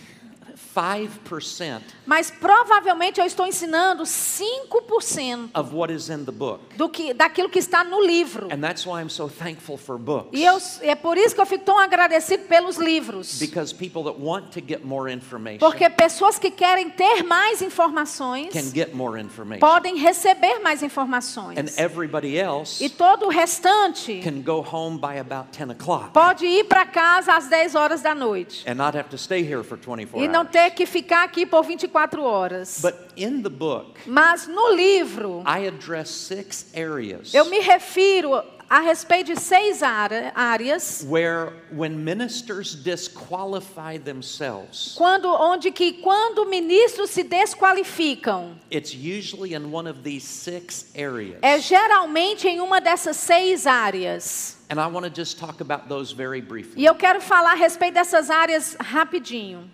[2.06, 6.60] Mas provavelmente eu estou ensinando 5% of what is in the book.
[6.76, 8.48] do que, daquilo que está no livro.
[8.52, 10.30] And that's why I'm so thankful for books.
[10.34, 13.40] E eu, é por isso que eu fico tão agradecido pelos livros.
[13.40, 18.52] Because people that want to get more information Porque pessoas que querem ter mais informações
[18.54, 19.60] can get more information.
[19.60, 21.78] podem receber mais And informações.
[21.78, 26.66] everybody else E todo o restante can go home by about 10 o'clock pode ir
[26.66, 28.64] para casa às 10 horas da noite.
[28.68, 30.52] and not have to stay here for 24 E não hours.
[30.64, 32.80] Ter que ficar aqui por 24 horas.
[32.82, 38.80] But in the book, Mas no livro, I address six areas eu me refiro a
[38.80, 47.10] respeito de seis área- áreas where when ministers disqualify themselves, quando, onde que quando ministros
[47.12, 51.38] se desqualificam, it's usually in one of these six areas.
[51.42, 54.58] é geralmente em uma dessas seis áreas.
[54.70, 56.82] And I want to just talk about those very briefly.
[56.82, 59.70] E eu quero falar a respeito dessas áreas rapidinho.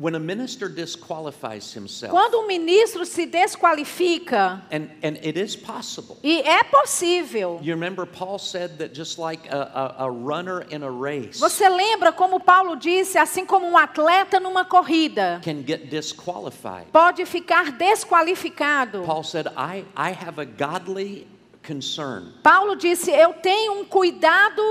[0.00, 6.16] When a minister disqualifies himself, Quando um ministro se desqualifica, and, and it is possible.
[6.22, 7.60] e é possível.
[7.62, 11.68] You remember Paul said that just like a, a, a runner in a race Você
[11.68, 16.86] lembra como Paulo disse, assim como um atleta numa corrida can get disqualified.
[16.92, 19.04] pode ficar desqualificado?
[19.04, 21.26] Paul said, I, I have a godly
[21.62, 22.32] concern.
[22.42, 24.62] Paulo disse: Eu tenho um cuidado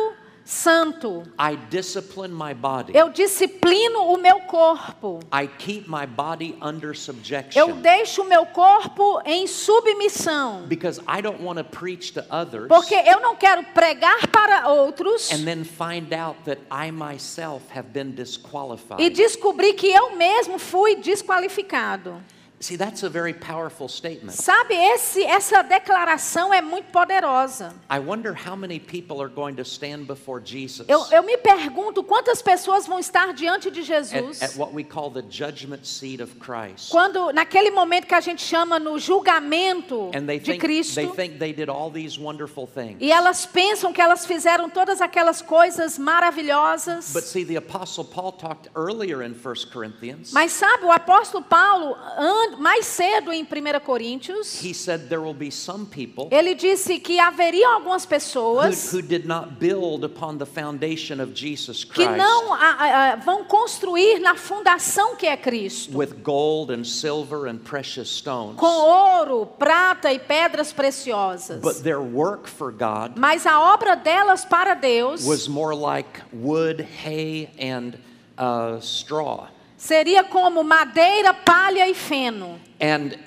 [0.50, 1.24] santo.
[1.38, 2.94] I discipline my body.
[2.96, 5.20] Eu disciplino o meu corpo.
[5.32, 7.82] I keep my body under Eu subjection.
[7.82, 10.66] deixo o meu corpo em submissão.
[10.68, 15.32] Because I don't want to preach to others Porque eu não quero pregar para outros
[15.32, 18.10] and then find out that I myself have been
[18.98, 22.22] e descobrir que eu mesmo fui desqualificado.
[22.62, 24.34] See, that's a very powerful statement.
[24.34, 27.74] Sabe, esse, essa declaração é muito poderosa.
[27.90, 32.04] I wonder how many people are going to stand before Jesus Eu, eu me pergunto
[32.04, 36.22] quantas pessoas vão estar diante de at, Jesus at what we call the judgment seat
[36.22, 36.92] of Christ.
[36.92, 41.16] quando naquele momento que a gente chama no julgamento And they de think, they Cristo
[41.16, 42.98] think they did all these wonderful things.
[43.00, 47.14] e elas pensam que elas fizeram todas aquelas coisas maravilhosas.
[47.14, 50.34] But see, the Apostle Paul talked earlier in 1 Corinthians.
[50.34, 51.96] Mas sabe, o apóstolo Paulo,
[52.54, 57.00] an- mais cedo em 1 Coríntios, He said there will be some people ele disse
[57.00, 62.54] que haveriam algumas pessoas who did not build upon the foundation of Jesus que não
[62.54, 67.58] a- a- a- vão construir na fundação que é Cristo, with gold and silver and
[67.60, 68.56] precious stones.
[68.58, 71.62] com ouro, prata e pedras preciosas.
[71.62, 76.82] But their work for God Mas a obra delas para Deus was more like wood,
[77.06, 77.96] hay, and
[78.38, 79.48] uh, straw.
[79.80, 82.60] Seria como madeira, palha e feno.
[82.80, 83.18] And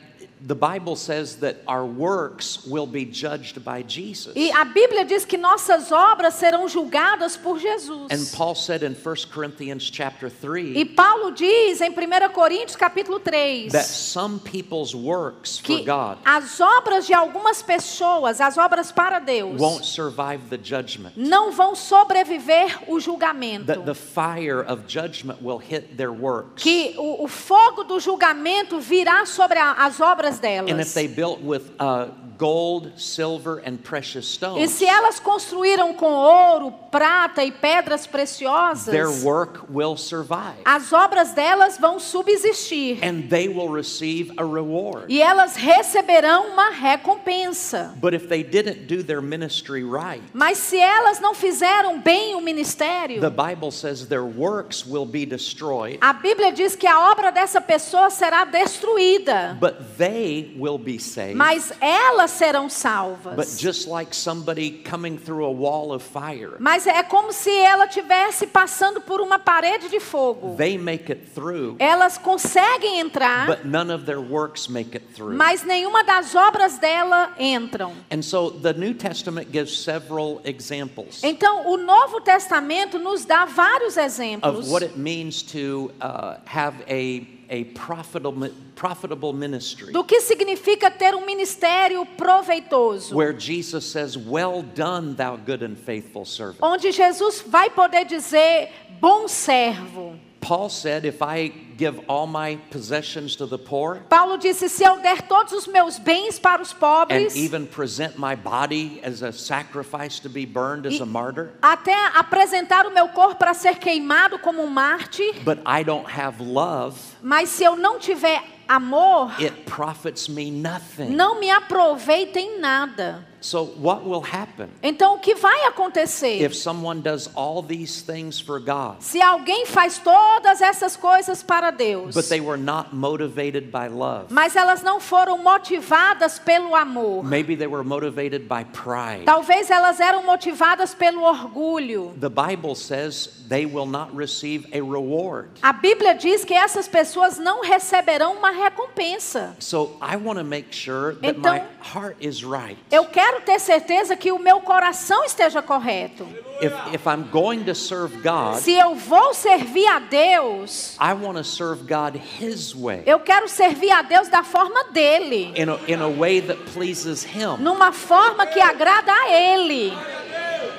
[0.45, 4.33] the Bible says that our works will be judged by Jesus.
[4.35, 8.35] E a Bíblia diz que nossas obras serão julgadas por And Jesus.
[8.35, 11.95] Paul said in 1 Corinthians chapter 3 E Paulo diz em 1
[12.33, 18.59] Coríntios capítulo 3 that some people's works for God as obras de algumas pessoas, as
[18.59, 21.13] obras para Deus, won't survive the judgment.
[21.17, 23.67] não vão sobreviver o julgamento.
[23.67, 26.63] That the fire of judgment will hit their works.
[26.63, 30.95] Que o, o fogo do julgamento virá sobre a- as obras And if delas.
[30.95, 32.07] they built with uh,
[32.39, 38.93] gold, silver, and precious E stones, se elas construíram com ouro, prata e pedras preciosas,
[38.93, 40.61] their work will survive.
[40.65, 42.99] as obras delas vão subsistir.
[43.03, 45.07] And they will receive a reward.
[45.09, 47.95] E elas receberão uma recompensa.
[48.01, 52.41] But if they didn't do their ministry right, Mas se elas não fizeram bem o
[52.41, 57.31] ministério, the Bible says their works will be destroyed, a Bíblia diz que a obra
[57.31, 60.22] dessa pessoa será destruída, but they
[60.59, 61.35] will be saved.
[61.37, 63.59] mas elas serão But salvas.
[63.61, 68.47] just like somebody coming through a wall of fire, Mas é como se ela tivesse
[68.47, 70.55] passando por uma parede de fogo.
[70.57, 75.35] they make it through, Elas conseguem entrar, but none of their works make it through.
[75.37, 77.93] mas nenhuma das obras dela entram.
[78.11, 83.97] And so the New Testament gives several examples Então, o Novo Testamento nos dá vários
[83.97, 89.93] of exemplos what it means to uh, have a, a profitable, profitable ministry.
[89.93, 93.15] do que significa ter um ministério proveitoso.
[93.15, 96.63] Where Jesus says, Well done, thou good and faithful servant.
[96.63, 100.19] Onde Jesus vai poder dizer: bom servo.
[100.43, 105.01] Paul said, If I give all my possessions to the poor Paulo disse: se eu
[105.01, 109.33] der todos os meus bens para os and pobres, even present my body as a
[109.33, 114.39] sacrifice to be burned as a martyr, até apresentar o meu corpo para ser queimado
[114.39, 119.65] como um mártir, but I don't have love, mas se eu não tiver amor, it
[119.65, 121.11] profits me nothing.
[121.11, 123.27] não me aproveita em nada.
[123.43, 126.41] So, what will happen Então, o que vai acontecer?
[126.43, 131.71] if someone does all these things for God, Se alguém faz todas essas coisas para
[131.73, 134.27] Deus, but they were not motivated by love?
[134.31, 137.25] mas elas não foram motivadas pelo amor.
[137.25, 139.25] Maybe they were motivated by pride.
[139.25, 142.15] Talvez elas eram motivadas pelo orgulho.
[142.21, 145.51] The Bible says they will not receive a reward.
[145.63, 149.57] A Bíblia diz que essas pessoas não receberão uma recompensa.
[149.59, 152.79] So I want to make sure that Então- my heart is right.
[152.91, 156.27] Eu quero ter certeza que o meu coração esteja correto.
[156.61, 161.37] If, if I'm going to serve God, Se eu vou servir a Deus, I want
[161.39, 165.79] to serve God His way, eu quero servir a Deus da forma dele, in a,
[165.89, 167.57] in a way that pleases Him.
[167.59, 169.93] numa forma que agrada a ele.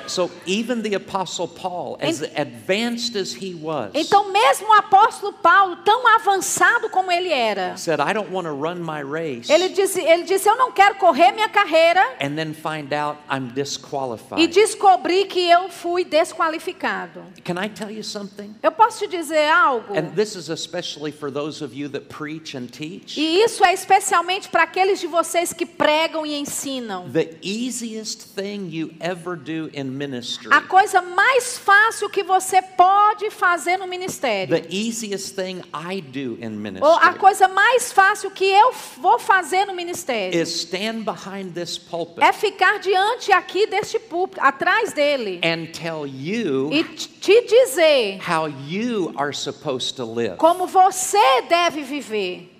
[0.06, 5.76] So even the Apostle Paul, as advanced as he was, Então, mesmo o apóstolo Paulo,
[5.84, 10.00] tão avançado como ele era, said, I don't want to run my race ele disse,
[10.00, 14.46] ele disse: Eu não quero correr minha carreira and then find out I'm e disqualified.
[14.48, 17.22] descobri que eu fui desqualificado.
[17.44, 18.54] Can I tell you something?
[18.62, 19.96] Eu posso te dizer algo?
[19.96, 23.18] And this is especially for those of you that preach and teach.
[23.18, 27.08] E isso é especialmente para aqueles de vocês que pregam e ensinam.
[27.10, 33.30] The easiest thing you ever do in ministry, A coisa mais fácil que você pode
[33.30, 38.30] fazer no ministério, the easiest thing I do in ou a ministry, coisa mais fácil
[38.30, 43.66] que eu vou fazer no ministério, is stand behind this pulpit é ficar diante aqui
[43.66, 50.04] deste púlpito, atrás dele, and tell you e te dizer how you are supposed to
[50.04, 50.36] live.
[50.36, 52.50] como você deve viver.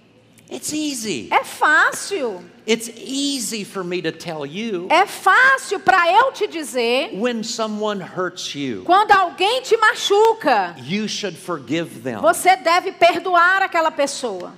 [0.51, 1.29] It's easy.
[1.33, 2.54] É fácil.
[2.67, 8.01] It's easy for me to tell you É fácil para eu te dizer when someone
[8.01, 12.21] hurts you, quando alguém te machuca, you should forgive them.
[12.21, 14.53] você deve perdoar aquela pessoa.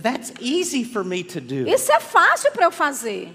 [0.00, 1.66] That's easy for me to do.
[1.68, 3.32] Isso é fácil para eu fazer.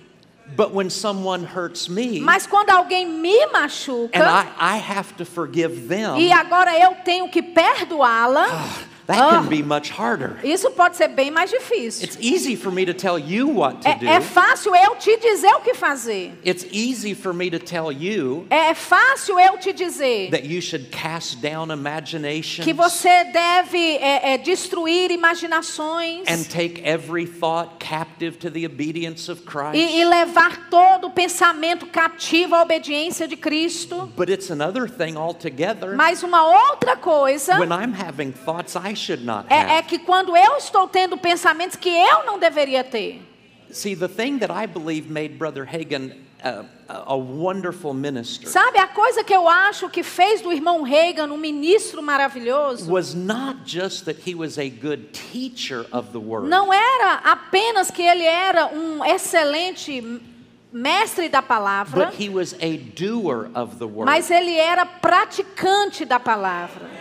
[0.56, 5.26] But when someone hurts me Mas quando alguém me and machuca I, I have to
[5.26, 8.48] forgive them, e agora eu tenho que perdoá-la,
[9.10, 9.42] that Ah.
[9.42, 10.38] can be much harder.
[10.44, 12.04] isso pode ser bem mais difícil.
[12.06, 14.08] It's easy for me to tell you what to do.
[14.08, 16.32] É, é fácil eu te dizer o que fazer.
[16.46, 20.90] It's easy for me to tell you É fácil eu te dizer that you should
[20.92, 28.38] cast down imaginations que você deve é, é, destruir imaginações and take every thought captive
[28.38, 29.76] to the obedience of Christ.
[29.76, 34.12] e, e levar todo pensamento cativo à obediência de Cristo.
[34.16, 39.24] But it's another thing altogether Mas uma outra coisa when I'm having thoughts I should
[39.24, 43.22] not é, é que quando eu estou tendo pensamentos que eu não deveria ter.
[43.72, 46.12] See, the thing that I believe made Brother Hagan
[46.44, 51.32] uh, a wonderful minister Sabe, a coisa que eu acho que fez do irmão Reagan
[51.32, 56.48] um ministro maravilhoso was not just that he was a good teacher of the word,
[56.48, 60.02] não era apenas que ele era um excelente
[60.72, 64.06] mestre da palavra, but he was a doer of the word.
[64.06, 66.99] mas ele era praticante da palavra.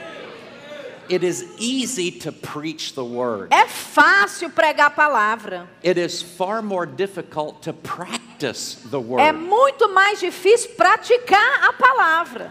[1.09, 3.51] It is easy to preach the word.
[3.51, 5.67] É fácil pregar a palavra.
[5.83, 9.33] It is far more difficult to practice the É word.
[9.39, 12.51] muito mais difícil praticar a palavra.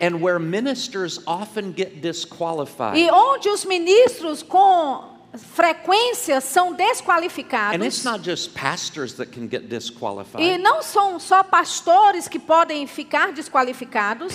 [0.00, 2.96] And where ministers often get disqualified.
[2.98, 8.04] E onde os ministros com frequência são desqualificados.
[8.04, 10.44] not just pastors that can get disqualified.
[10.44, 14.32] E não são só pastores que podem ficar desqualificados.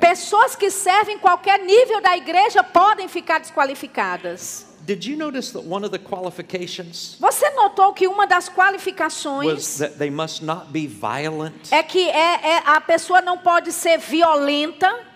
[0.00, 4.66] Pessoas que servem em qualquer nível da igreja podem ficar desqualificadas.
[4.84, 9.96] Did you notice that one of the qualifications Você notou que uma das qualificações that
[9.96, 11.70] they must not be violent?
[11.70, 15.11] é que é, é- a pessoa não pode ser violenta?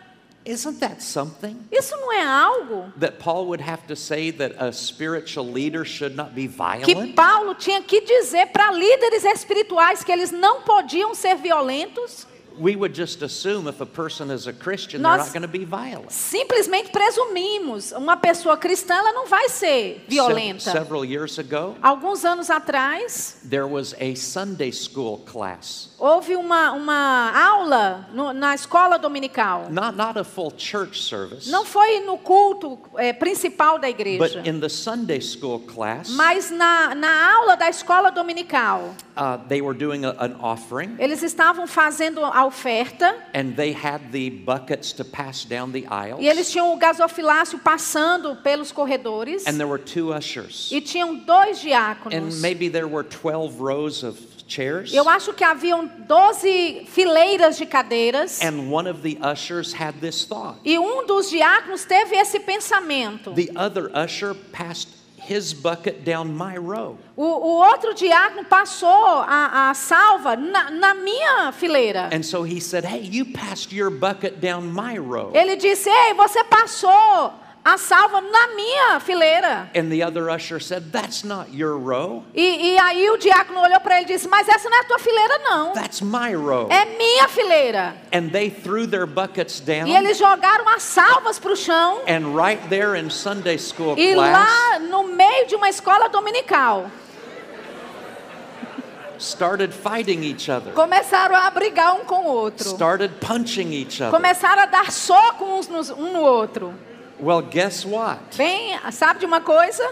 [0.46, 1.56] Isn't that something?
[1.72, 6.14] Isso não é algo That Paul would have to say that a spiritual leader should
[6.16, 6.56] not be que
[6.94, 7.14] violent?
[7.16, 12.26] Paulo tinha que dizer para líderes espirituais que eles não podiam ser violentos?
[12.58, 15.58] We would just assume if a person is a Christian, Nós- they're not going to
[15.58, 16.10] be violent.
[16.10, 20.70] Simplesmente presumimos, uma pessoa cristã ela não vai ser Se- violenta.
[20.72, 25.90] several years ago, Alguns anos atrás, there was a Sunday school class.
[25.98, 29.66] Houve uma, uma aula no- na escola dominical.
[29.70, 34.42] Not, not a full church service, Não foi no culto eh, principal da but igreja,
[34.46, 38.94] in the Sunday school class, mas na, na aula da escola dominical.
[39.16, 40.94] uh, they were doing a- an offering.
[40.98, 46.20] Eles estavam fazendo a oferta And they had the buckets to pass down the aisles.
[46.20, 50.70] e eles tinham o gasofilácio passando pelos corredores And there were two ushers.
[50.70, 52.40] e tinham dois And diáconos.
[52.40, 54.92] maybe there were 12 rows of chairs.
[54.92, 60.24] Eu acho que haviam 12 fileiras de cadeiras And one of the ushers had this
[60.24, 60.58] thought.
[60.64, 63.32] e um dos diáconos teve esse pensamento.
[63.34, 64.88] The other usher passed
[65.18, 66.96] his bucket down my row.
[67.16, 72.08] O, o outro diácono passou a, a salva na, na minha fileira.
[72.12, 75.32] And so he said, Hey, you passed your bucket down my row.
[75.34, 77.32] Ele disse: Ei, você passou
[77.68, 79.68] a salva na minha fileira.
[79.74, 82.22] And the other usher said, That's not your row.
[82.32, 84.84] E, e aí o diácono olhou para ele e disse: Mas essa não é a
[84.84, 85.72] tua fileira, não.
[85.72, 86.68] That's my row.
[86.70, 87.96] É minha fileira.
[88.14, 89.88] And they threw their buckets down.
[89.88, 92.02] E eles jogaram as salvas para o chão.
[92.06, 96.88] And right there in Sunday school E class, lá no meio de uma escola dominical,
[99.18, 102.68] started fighting each other, começaram a brigar um com o outro.
[102.68, 104.12] started punching each other.
[104.12, 106.72] Começaram a dar soco uns nos- um no outro.
[107.18, 108.36] Well, guess what?
[108.36, 109.82] Bem, sabe de uma coisa?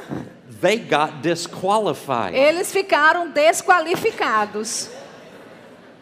[0.61, 2.35] They got disqualified.
[2.35, 4.91] Eles ficaram desqualificados.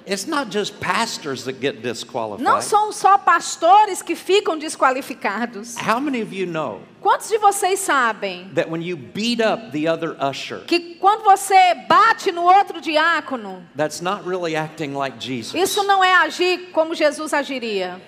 [0.05, 2.43] It's not just pastors that get disqualified.
[2.43, 5.77] Não são só pastores que ficam desqualificados.
[5.77, 9.89] How many of you know Quantos de vocês sabem that when you beat up the
[9.89, 15.55] other usher, que quando você bate no outro diácono, that's not really acting like Jesus?
[15.55, 18.01] isso não é agir como Jesus agiria?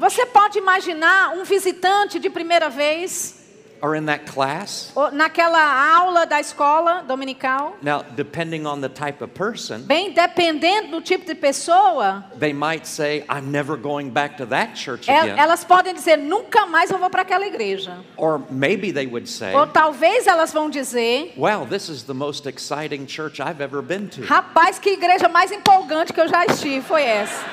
[0.00, 3.45] Você pode imaginar um visitante de primeira vez
[3.80, 4.90] or in that class?
[4.94, 7.74] ou naquela aula da escola dominical?
[7.82, 12.86] Now, depending on the type of person, Bem, dependendo do tipo de pessoa, they might
[12.86, 15.38] say, I'm never going back to that church el- again.
[15.38, 17.98] elas podem dizer nunca mais eu vou para aquela igreja.
[18.16, 22.46] Or maybe they would say, Ou talvez elas vão dizer Wow, this is the most
[22.46, 24.22] exciting church I've ever been to.
[24.22, 27.44] Rapaz, que igreja mais empolgante que eu já estive foi essa.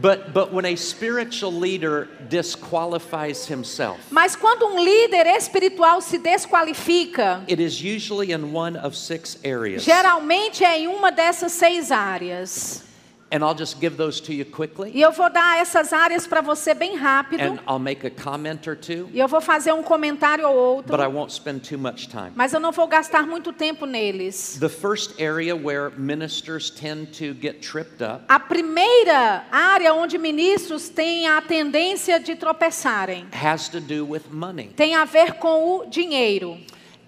[0.00, 7.42] But, but when a spiritual leader disqualifies himself, Mas quando um líder espiritual se desqualifica,
[7.46, 9.82] it is usually in one of six areas.
[9.84, 12.82] geralmente é em uma dessas seis áreas.
[13.32, 14.90] And I'll just give those to you quickly.
[14.92, 17.40] E eu vou dar essas áreas para você bem rápido.
[17.40, 20.96] And I'll make a comment or two, E eu vou fazer um comentário ou outro.
[20.96, 22.32] but I won't spend too much time.
[22.34, 24.58] Mas eu não vou gastar muito tempo neles.
[24.58, 30.88] The first area where ministers tend to get tripped up A primeira área onde ministros
[30.88, 34.70] têm a tendência de tropeçarem has to do with money.
[34.74, 36.58] tem a ver com o dinheiro.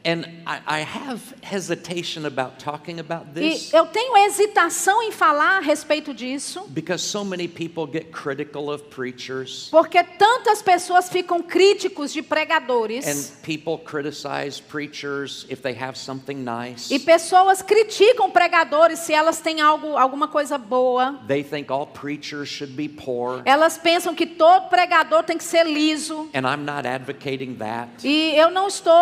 [0.04, 5.58] And I, I have hesitation about talking about E this eu tenho hesitação em falar
[5.58, 11.40] a respeito disso, because so many people get critical of preachers porque tantas pessoas ficam
[11.40, 16.92] críticos de pregadores and people criticize preachers if they have something nice.
[16.92, 21.20] e pessoas criticam pregadores se elas têm algo, alguma coisa boa.
[21.28, 23.42] They think all preachers should be poor.
[23.44, 26.28] Elas pensam que todo pregador tem que ser liso.
[26.34, 28.04] And I'm not advocating that.
[28.04, 28.92] E eu não estou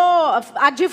[0.56, 0.89] advogando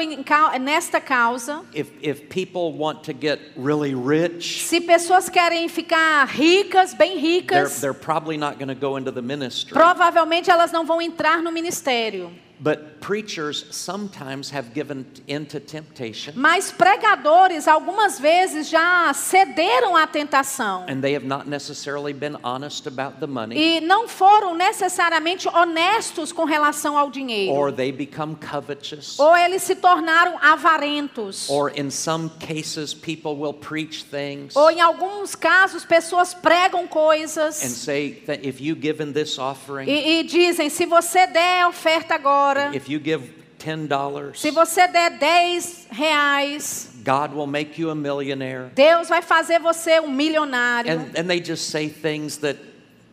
[0.00, 1.62] em cau- nesta causa.
[1.74, 7.64] If, if people want to get really rich, Se pessoas querem ficar ricas, bem they're,
[7.64, 9.72] ricas, they're probably not go into the ministry.
[9.72, 12.30] provavelmente elas não vão entrar no ministério.
[12.62, 20.86] But preachers sometimes have given into temptation Mas pregadores, algumas vezes, já cederam à tentação.
[20.88, 26.30] and they have not necessarily been honest about the money E não foram necessariamente honestos
[26.30, 27.52] com relação ao dinheiro.
[27.52, 31.48] or they become covetous Ou eles se tornaram avarentos.
[31.50, 36.86] or in some cases people will preach things Ou em alguns casos, pessoas pregam and
[36.88, 41.62] coisas say that if you give in this offering, e, e dizem: se você der
[41.62, 43.22] a oferta agora, if you give
[43.58, 48.70] $10, se você der 10 reais, God will make you a millionaire.
[48.74, 50.90] Deus vai fazer você um milionário.
[50.92, 52.58] And, and they just say things that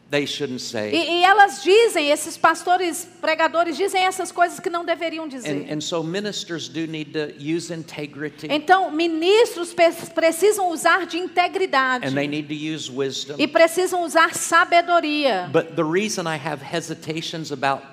[0.09, 0.91] they shouldn't say.
[0.91, 5.71] E, e elas dizem, esses pastores, pregadores, dizem essas coisas que não deveriam And, dizer.
[5.71, 9.71] and so ministers do need to use integrity Então, ministros
[10.15, 13.35] precisam usar de integridade and they need to use wisdom.
[13.37, 15.47] e precisam usar sabedoria.
[15.53, 17.83] But the reason I have hesitations about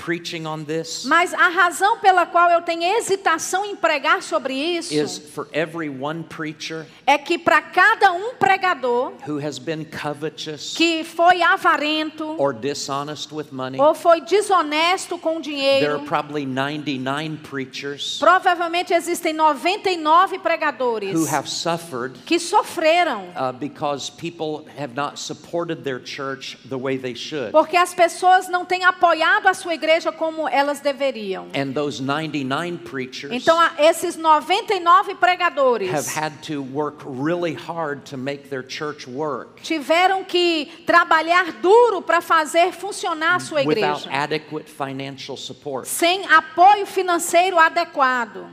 [0.00, 4.90] preaching on this Mas a razão pela qual eu tenho hesitação em pregar sobre is
[4.90, 10.74] isso for every one preacher é que para cada um pregador who has been covetous
[10.74, 16.00] que foi avarento or dishonest with money, ou foi desonesto com o there are dinheiro,
[16.06, 24.64] probably 99 preachers provavelmente existem 99 pregadores who have suffered que sofreram uh, because people
[24.78, 27.52] have not supported their church the way they should.
[27.52, 31.48] porque as pessoas não têm apoiado a sua igreja como elas deveriam.
[31.54, 38.16] And those 99 preachers Então, esses 99 have pregadores had to work really hard to
[38.16, 44.10] make their church work tiveram que trabalhar duro para fazer funcionar a sua without igreja,
[44.10, 45.86] adequate financial support.
[45.86, 48.46] sem apoio financeiro adequado.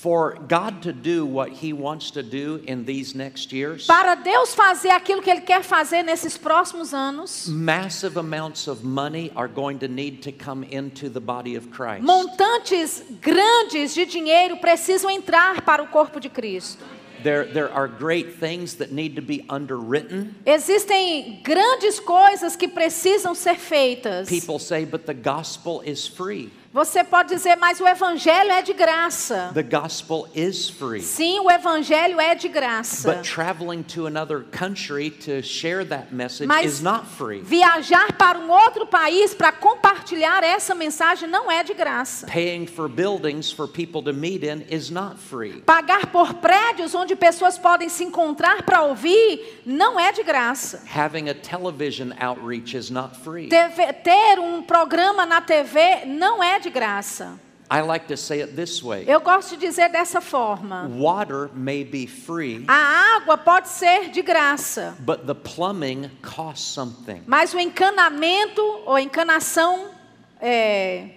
[0.00, 4.54] For God to do what He wants to do in these next years, Para Deus
[4.54, 9.78] fazer aquilo que Ele quer fazer nesses próximos anos, massive amounts of money are going
[9.80, 12.02] to need to come into the body of Christ.
[12.02, 16.82] montantes grandes de dinheiro precisam entrar para o corpo de Cristo.
[17.22, 20.34] There, there are great things that need to be underwritten.
[20.46, 24.26] Existem grandes coisas que precisam ser feitas.
[24.26, 26.50] People say, but the gospel is free.
[26.72, 29.50] Você pode dizer, mas o evangelho é de graça.
[29.52, 31.02] The gospel is free.
[31.02, 33.12] Sim, o evangelho é de graça.
[33.12, 37.40] But traveling to another country to share that message Mas is not free.
[37.40, 42.28] viajar para um outro país para compartilhar essa mensagem não é de graça.
[42.28, 45.62] Paying for buildings for people to meet in is not free.
[45.62, 50.84] Pagar por prédios onde pessoas podem se encontrar para ouvir não é de graça.
[50.94, 53.48] Having a television outreach is not free.
[53.48, 57.38] Teve- ter um programa na TV não é de graça.
[57.72, 60.88] I like to say it this way Eu gosto de dizer dessa forma.
[60.92, 67.22] water may be free, A água pode ser de graça, but the plumbing costs something.
[67.26, 69.88] mas o encanamento ou encanação
[70.40, 71.10] é,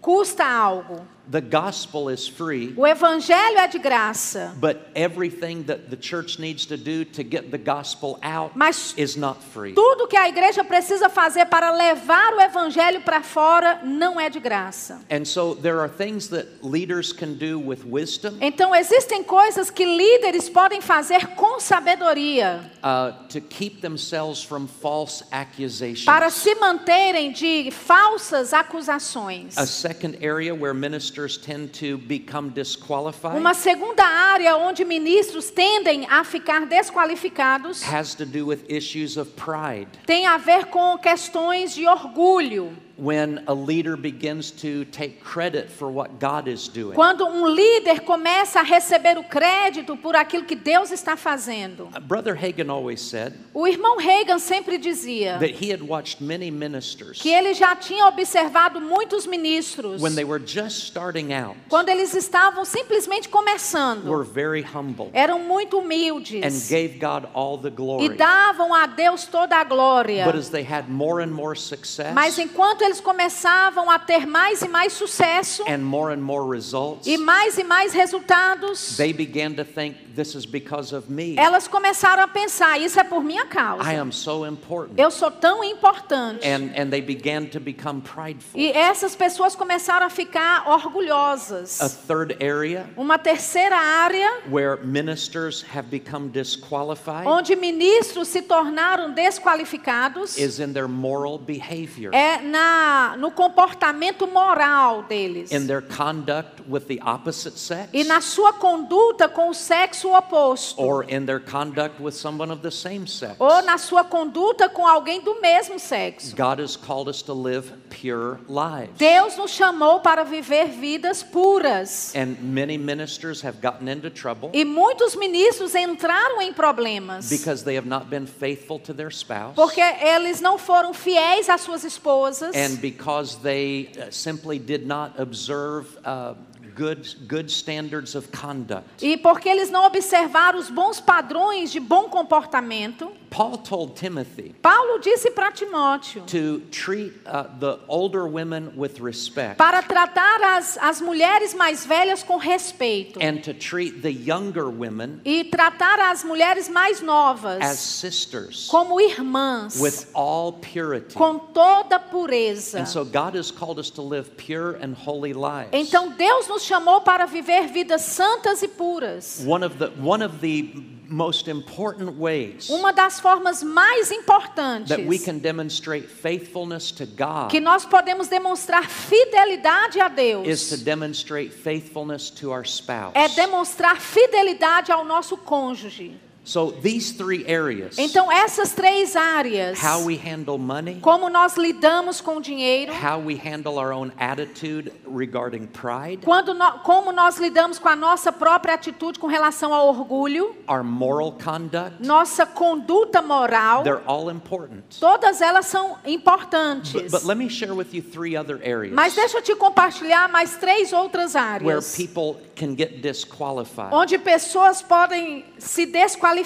[0.00, 1.06] custa algo.
[1.30, 6.66] The gospel is free, O evangelho é de graça, but everything that the church needs
[6.66, 9.72] to do to get the gospel out mas is not free.
[9.72, 14.40] tudo que a igreja precisa fazer para levar o evangelho para fora não é de
[14.40, 15.02] graça.
[15.08, 19.84] And so there are things that leaders can do with wisdom Então existem coisas que
[19.84, 26.06] líderes podem fazer com sabedoria uh, to keep themselves from false accusations.
[26.06, 29.56] para se manterem de falsas acusações.
[29.56, 36.06] A second area where ministers tend to become disqualified Uma segunda área onde ministros tendem
[36.08, 39.88] a ficar desqualificados has to do with issues of pride.
[40.06, 42.76] tem a ver com questões de orgulho.
[43.00, 46.94] When a leader begins to take credit for what God is doing.
[46.94, 51.88] Quando um líder começa a receber o crédito por aquilo que Deus está fazendo.
[51.96, 56.50] Uh, Brother Hagan always said O irmão Reagan sempre dizia that he had watched many
[56.50, 61.88] ministers que ele já tinha observado muitos ministros when they were just starting out quando
[61.88, 64.04] eles estavam simplesmente começando.
[64.04, 68.08] were very humble Eram muito and humildes gave God all the e glory.
[68.16, 70.24] davam a Deus toda a glória.
[70.24, 74.62] But as they had more and more success Mas enquanto eles começavam a ter mais
[74.62, 79.52] e mais sucesso and more and more results, e mais e mais resultados, they began
[79.54, 81.36] to think this is because of me.
[81.38, 83.90] elas começaram a pensar: isso é por minha causa.
[83.90, 84.98] I am so important.
[84.98, 86.44] Eu sou tão importante.
[86.44, 88.60] And and they began to become prideful.
[88.60, 91.80] E essas pessoas começaram a ficar orgulhosas.
[91.80, 99.12] A third area Uma terceira área where ministers have become disqualified onde ministros se tornaram
[99.12, 102.79] desqualificados is in their moral behavior, é na
[103.18, 109.28] no comportamento moral deles in their conduct with the opposite sex, e na sua conduta
[109.28, 113.36] com o sexo oposto or in their conduct with someone of the same sex.
[113.38, 116.34] ou na sua conduta com alguém do mesmo sexo.
[116.36, 118.96] God has called us to live pure lives.
[118.96, 122.14] Deus nos chamou para viver vidas puras.
[122.14, 127.76] And many ministers have gotten into trouble E muitos ministros entraram em problemas because they
[127.76, 132.54] have not been faithful to their spouse porque eles não foram fiéis às suas esposas
[132.54, 136.34] and because they uh, simply did not observe uh,
[136.74, 139.02] good, good standards of conduct.
[139.02, 143.10] e porque eles não observaram os bons padrões de bom comportamento.
[143.30, 149.56] Paul told Timothy Paulo disse para Timóteo to treat uh, the older women with respect
[149.56, 155.20] para tratar as, as mulheres mais velhas com respeito and to treat the younger women
[155.24, 161.14] e tratar as mulheres mais novas as sisters como irmãs with all purity.
[161.14, 162.80] com toda pureza.
[162.80, 165.70] And so God has called us to live pure and holy lives.
[165.72, 169.44] Então Deus nos chamou para viver vidas santas e puras.
[169.46, 170.72] One of the one of the
[171.10, 177.50] most important ways Uma das formas mais importantes that we can demonstrate faithfulness to God
[177.50, 183.12] que nós podemos demonstrar fidelidade a Deus is to demonstrate faithfulness to our spouse.
[183.14, 186.14] é demonstrar fidelidade ao nosso cônjuge.
[186.50, 192.20] So these three areas, Então essas três áreas, how we handle money, como nós lidamos
[192.20, 197.38] com o dinheiro, how we handle our own attitude regarding pride, quando nó- como nós
[197.38, 203.22] lidamos com a nossa própria atitude com relação ao orgulho, our moral conduct, nossa conduta
[203.22, 204.98] moral, they're all important.
[204.98, 206.92] todas elas são importantes.
[206.92, 210.28] But, but let me share with you three other areas Mas deixa eu te compartilhar
[210.28, 211.46] mais três outras where
[211.76, 213.94] áreas people can get disqualified.
[213.94, 216.39] onde pessoas podem se desqualificar.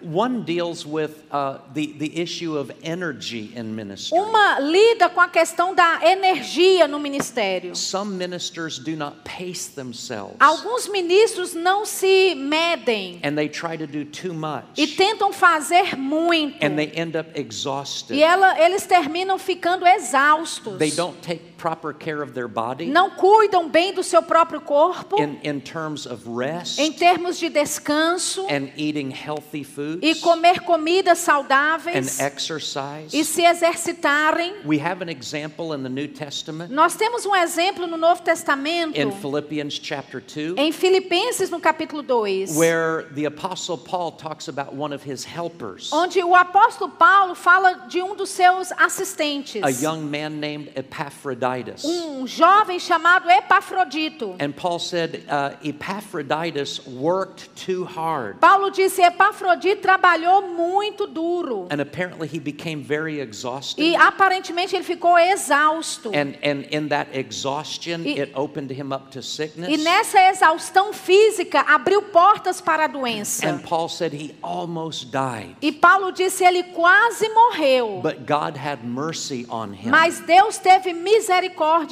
[0.00, 4.18] One deals with uh, the, the issue of energy in ministry.
[4.18, 7.74] Uma lida com a questão da energia no ministério.
[7.76, 13.86] Some ministers do not pace themselves Alguns ministros não se medem and they try to
[13.86, 16.56] do too much e tentam fazer muito.
[16.64, 18.16] and they end up exhausted.
[18.16, 20.78] E ela, eles terminam ficando exaustos.
[20.78, 25.22] They don't take proper care of their body Não cuidam bem do seu próprio corpo
[25.22, 30.62] in, in terms of rest em termos de descanso and eating healthy foods e comer
[30.62, 33.16] comidas and saudáveis exercise.
[33.16, 34.54] e se exercitarem.
[34.64, 38.98] We have an example in the New Testament Nós temos um exemplo no Novo Testamento,
[38.98, 44.74] in Philippians chapter 2 em Filipenses, no capítulo 2, where the apostle Paul talks about
[44.74, 49.70] one of his helpers, onde o apóstolo Paulo fala de um dos seus assistentes, a
[49.70, 51.51] young man named Epaphroditus.
[51.84, 54.34] Um jovem chamado Epafrodito.
[54.38, 58.38] And Paul said uh, Epaphroditus worked too hard.
[58.40, 61.66] Paulo disse: Epafrodito trabalhou muito duro.
[61.70, 63.82] And apparently he became very exhausted.
[63.82, 66.10] E aparentemente ele ficou exausto.
[66.14, 69.68] And, and in that exhaustion, E- it opened him up to sickness.
[69.70, 73.46] E nessa exaustão física abriu portas para a doença.
[73.48, 75.56] And Paul said he almost died.
[75.60, 78.00] E Paulo disse: ele quase morreu.
[78.02, 79.90] But God had mercy on him.
[79.90, 81.41] Mas Deus teve misericórdia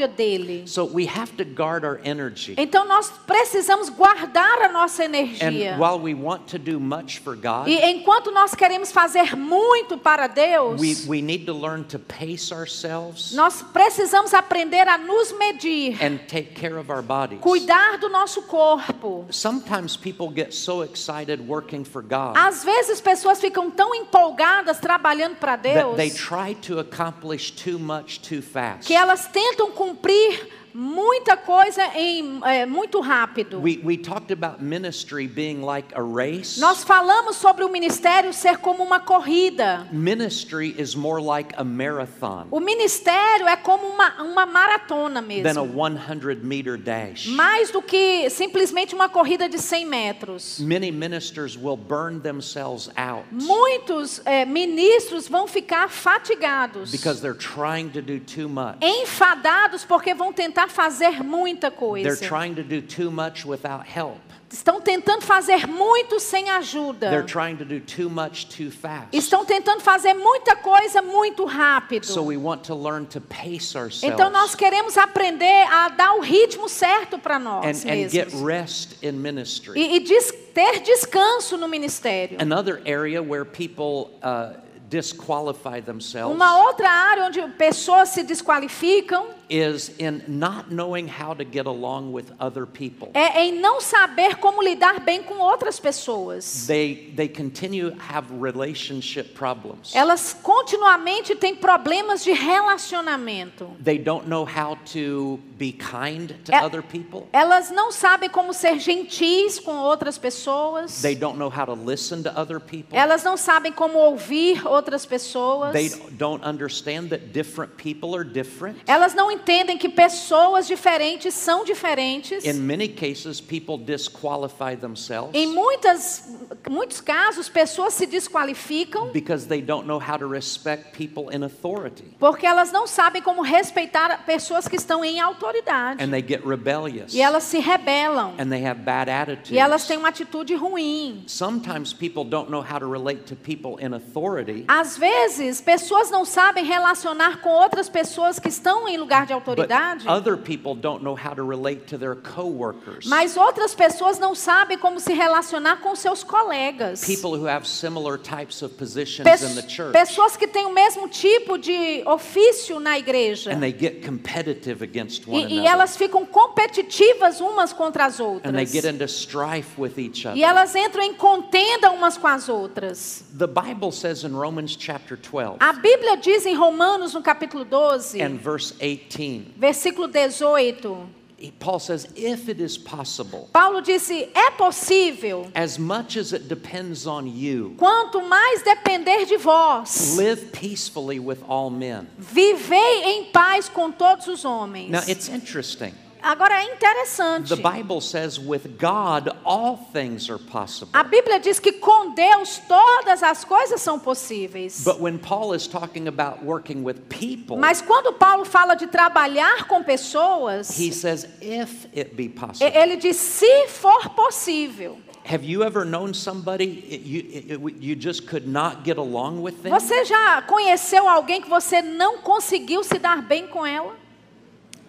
[0.09, 0.65] dele.
[0.67, 2.55] So we have to guard our energy.
[2.57, 5.75] Então nós precisamos guardar a nossa energia.
[5.75, 9.97] And while we want to do much for God, E enquanto nós queremos fazer muito
[9.99, 15.33] para Deus, we, we need to learn to pace ourselves nós precisamos aprender a nos
[15.33, 17.41] medir, and take care of our bodies.
[17.41, 19.27] cuidar do nosso corpo.
[19.31, 25.37] Sometimes people get so excited working for God Às vezes pessoas ficam tão empolgadas trabalhando
[25.37, 28.87] para that Deus they try to accomplish too much too fast.
[28.87, 33.61] que elas tentam cumprir muita coisa em é, muito rápido.
[33.61, 36.61] We, we talked about ministry being like a race.
[36.61, 39.87] Nós falamos sobre o ministério ser como uma corrida.
[39.93, 45.65] Ministry is more like a marathon O ministério é como uma, uma maratona than a
[45.65, 45.75] mesmo.
[45.75, 47.27] 100 meter dash.
[47.27, 50.59] Mais do que simplesmente uma corrida de 100 metros.
[50.59, 57.91] Many ministers will burn themselves out Muitos é, ministros vão ficar fatigados, because they're trying
[57.91, 58.79] to do too much.
[58.83, 62.27] enfadados porque vão tentar fazer muita They're coisa.
[62.27, 64.19] trying to do too much without help.
[64.53, 67.23] Estão tentando fazer muito sem They're ajuda.
[67.23, 69.07] trying to do too much too fast.
[69.13, 72.05] Estão tentando fazer muita coisa muito rápido.
[72.05, 76.21] So we want to learn to pace ourselves Então nós queremos aprender a dar o
[76.21, 78.43] ritmo certo para nós and, and get mesmos.
[78.43, 79.79] rest in ministry.
[79.79, 82.37] E, e des- ter descanso no ministério.
[82.41, 84.59] Another area where people uh,
[84.89, 91.45] disqualify themselves Uma outra área onde pessoas se desqualificam is in not knowing how to
[91.45, 93.09] get along with other people.
[93.15, 96.67] é em não saber como lidar bem com outras pessoas.
[96.67, 99.95] They, they continue have relationship problems.
[99.95, 103.71] Elas continuamente têm problemas de relacionamento.
[103.83, 107.27] They don't know how to be kind to É- other people.
[107.33, 111.03] Elas não sabem como ser gentis com outras pessoas.
[111.03, 112.97] They don't know how to listen to other people.
[112.97, 115.73] Elas não sabem como ouvir outras pessoas.
[115.73, 118.79] They don't understand that different people are different.
[118.87, 122.45] Elas não entendem que pessoas diferentes são diferentes.
[122.45, 126.25] In many cases, people disqualify themselves Em muitas,
[126.69, 132.05] muitos casos, pessoas se desqualificam because they don't know how to respect people in authority.
[132.19, 136.03] porque elas não sabem como respeitar pessoas que estão em autoridade.
[136.03, 137.15] And they get rebellious.
[137.15, 138.35] E elas se rebelam.
[138.39, 139.51] And they have bad attitudes.
[139.53, 141.25] E elas têm uma atitude ruim.
[141.27, 146.25] Sometimes people don't know how to relate to people in authority, Às vezes, pessoas não
[146.25, 150.09] sabem relacionar com outras pessoas que estão em lugar de autoridade.
[150.09, 153.07] other people don't know how to relate to their coworkers.
[153.07, 157.05] Mas outras pessoas não sabem como se relacionar com seus colegas.
[157.05, 159.93] People who have similar types of positions Pes- in the church.
[159.93, 163.53] pessoas que têm o mesmo tipo de ofício na igreja.
[163.53, 168.53] And they get competitive against one E, e elas ficam competitivas umas contra as outras.
[168.53, 170.37] And they get into strife with each other.
[170.37, 173.25] E elas entram em contenda umas com as outras.
[173.37, 178.21] The Bible says in Romans chapter 12 A Bíblia diz em Romanos, no capítulo 12,
[178.21, 179.20] and verse 18,
[179.59, 181.07] versículo 18,
[181.39, 186.49] he- Paul says, if it is possible, Paulo disse: É possível, as much as it
[186.49, 192.07] depends on you, quanto mais depender de vós, live peacefully with all men.
[192.19, 194.91] vivei em paz com todos os homens.
[194.91, 195.93] Now it's interesting.
[196.23, 197.49] Agora é interessante.
[197.49, 200.91] The Bible says with God all things are possible.
[200.93, 204.83] A Bíblia diz que com Deus todas as coisas são possíveis.
[204.85, 209.67] But when Paul is talking about working with people, Mas quando Paulo fala de trabalhar
[209.67, 212.71] com pessoas, he says if it be possible.
[212.75, 214.99] ele diz se for possível.
[215.25, 216.65] Have you ever known somebody
[217.05, 219.71] you, you just could not get along with them?
[219.71, 223.95] Você já conheceu alguém que você não conseguiu se dar bem com ela?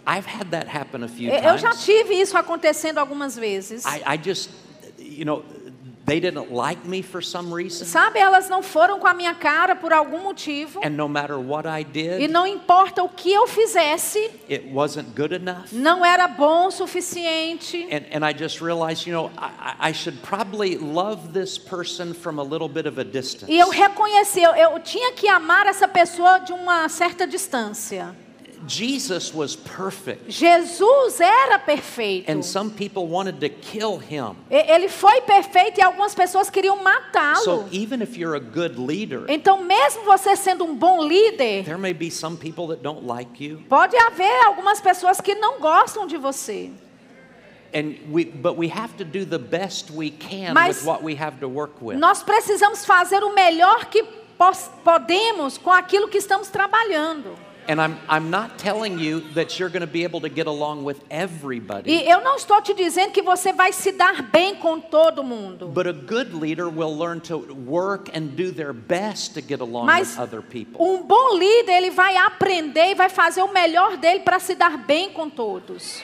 [0.06, 1.86] I've had that happen a few Eu já times.
[1.86, 3.86] tive isso acontecendo algumas vezes.
[3.86, 4.50] I, I just,
[4.98, 5.44] you know,
[6.04, 9.76] they didn't like me for some reason, Sabe, elas não foram com a minha cara
[9.76, 10.82] por algum motivo.
[10.84, 14.18] and no matter what I E did, não importa o que eu fizesse,
[14.50, 15.72] it wasn't good enough.
[15.72, 17.88] não era bom o suficiente.
[17.92, 19.52] And, and I just realized, you know, I,
[19.88, 23.46] I I should probably love this person from a little bit of a distance.
[23.52, 28.16] E eu reconheci, eu, eu tinha que amar essa pessoa de uma certa distância.
[28.68, 32.30] Jesus was perfect, Jesus era perfeito.
[32.32, 34.36] and some people wanted to kill him.
[34.50, 37.68] Ele foi perfeito e algumas pessoas queriam So matá-lo.
[37.72, 41.94] even if you're a good leader, Então, mesmo você sendo um bom líder, there may
[41.94, 43.62] be some people that don't like you.
[43.70, 46.70] pode haver algumas pessoas que não gostam de você.
[47.74, 51.16] And we, but we have to do the best we can Mas- with what we
[51.16, 51.98] have to work with.
[51.98, 54.04] Nós precisamos fazer o melhor que
[54.84, 57.36] podemos com aquilo que estamos trabalhando.
[57.68, 60.84] And I'm, I'm not telling you that you're going to be able to get along
[60.84, 61.92] with everybody.
[61.92, 65.68] E eu não estou te dizendo que você vai se dar bem com todo mundo.
[65.68, 69.86] But a good leader will learn to work and do their best to get along
[69.86, 70.84] Mas with other people.
[70.84, 74.78] um bom líder, ele vai aprender e vai fazer o melhor dele para se dar
[74.78, 76.02] bem com todos.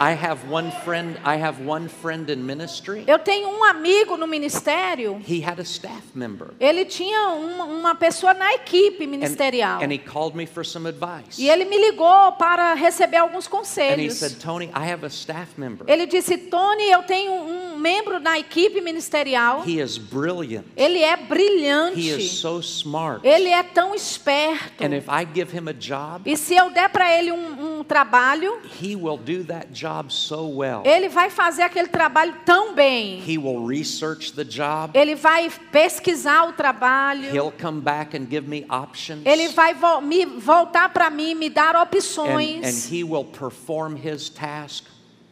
[0.00, 3.04] I have one friend, I have one friend in ministry.
[3.06, 6.54] Eu tenho um amigo no ministério, He had a staff member.
[6.60, 9.82] ele tinha uma, uma pessoa na equipe And, ministerial.
[9.82, 11.38] and he called me for some advice.
[11.38, 14.14] E ele me ligou para receber alguns And he conselhos.
[14.18, 15.84] said, Tony, I have a staff member.
[15.90, 19.64] Ele disse: Tony, eu tenho um membro na equipe ministerial.
[19.66, 20.64] He is brilliant.
[20.76, 22.08] Ele é He brilhante.
[22.10, 23.26] is so smart.
[23.26, 24.84] Ele é tão esperto.
[24.84, 27.84] And if I give him a job, E se eu der para ele um, um
[27.84, 30.82] trabalho, he will do that job so well.
[30.84, 33.22] ele vai fazer aquele trabalho tão bem.
[33.26, 34.98] He will research the job.
[34.98, 37.34] Ele vai pesquisar o trabalho.
[37.34, 39.22] He'll come back and give me options.
[39.24, 42.64] Ele vai vo me voltar para mim, me dar and, opções.
[42.64, 44.84] and he will perform his task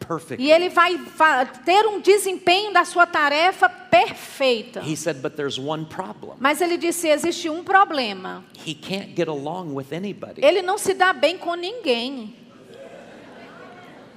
[0.07, 0.47] perfectly.
[0.47, 0.99] E ele vai
[1.65, 4.81] ter um desempenho da sua tarefa perfeita.
[4.83, 6.37] He said, but there's one problem.
[6.39, 8.45] Mas ele disse: existe um problema.
[8.65, 10.45] He can't get along with anybody.
[10.45, 12.35] Ele não se dá bem com ninguém.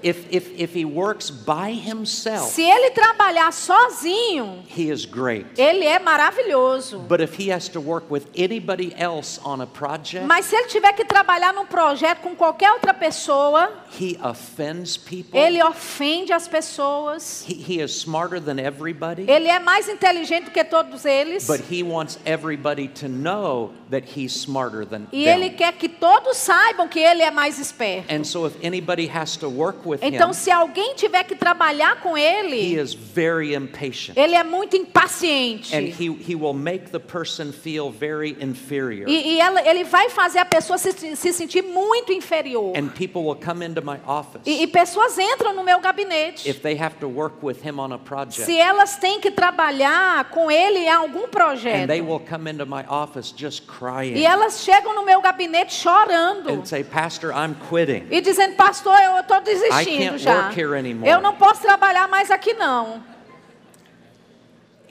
[0.02, 5.46] If, if, if he works by himself, Se ele trabalhar sozinho, he is great.
[5.58, 7.00] ele é maravilhoso.
[7.08, 10.68] But if he has to work with anybody else on a project, Mas se ele
[10.68, 15.38] tiver que trabalhar num projeto com qualquer outra pessoa, he offends people.
[15.40, 17.44] ele ofende as pessoas.
[17.48, 19.24] He, he is smarter than everybody.
[19.30, 21.46] Ele é mais inteligente do que todos eles.
[21.48, 25.34] But he wants everybody to know that he's smarter than E them.
[25.42, 28.14] ele quer que todos saibam que ele é mais esperto.
[28.14, 32.18] And so if anybody has to work with Então, se alguém tiver que trabalhar com
[32.18, 34.16] he ele, is very impatient.
[34.18, 35.76] ele é muito impaciente.
[35.76, 39.08] And he, he will make the person feel very inferior.
[39.08, 42.78] E, e ela- ele vai fazer a pessoa se, se sentir muito inferior.
[42.78, 46.48] And people will come into my office E, e pessoas entram no meu gabinete.
[46.50, 48.44] if they have to work with him on a project.
[48.46, 51.88] Se elas têm que trabalhar com ele em algum And projeto.
[51.88, 56.50] they will come into my office just crying E elas chegam no meu gabinete chorando.
[56.50, 58.08] and say, Pastor, I'm quitting.
[58.10, 60.36] E dizendo, pastor, eu estou I desistindo can't já.
[60.36, 61.10] work here anymore.
[61.10, 63.04] Eu não posso trabalhar mais aqui não.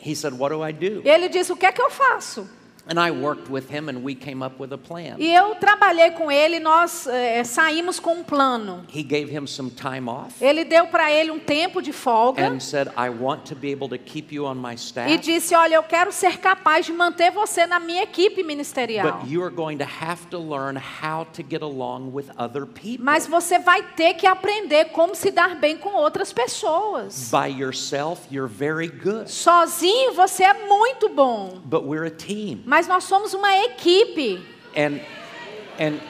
[0.04, 1.02] He said, What do I do?
[1.04, 2.48] Ele disse, o que é que eu faço?
[2.90, 5.16] And I worked with him and we came up with a plan.
[5.18, 8.84] E eu trabalhei com ele, nós eh, saímos com um plano.
[8.88, 12.60] He gave him some time off Ele deu para ele um tempo de folga and
[12.60, 15.74] said, I want to be able to keep you on my staff, e disse: Olha,
[15.74, 19.06] eu quero ser capaz de manter você na minha equipe ministerial.
[19.06, 23.04] but you are going to have to learn how to get along with other people.
[23.04, 27.30] Mas você vai ter que aprender como se dar bem com outras pessoas.
[27.30, 32.62] By yourself, you're very good, Sozinho você é muito bom, but we're a team.
[32.64, 34.40] mas nós somos uma equipe.
[34.76, 35.00] And
[35.78, 36.00] and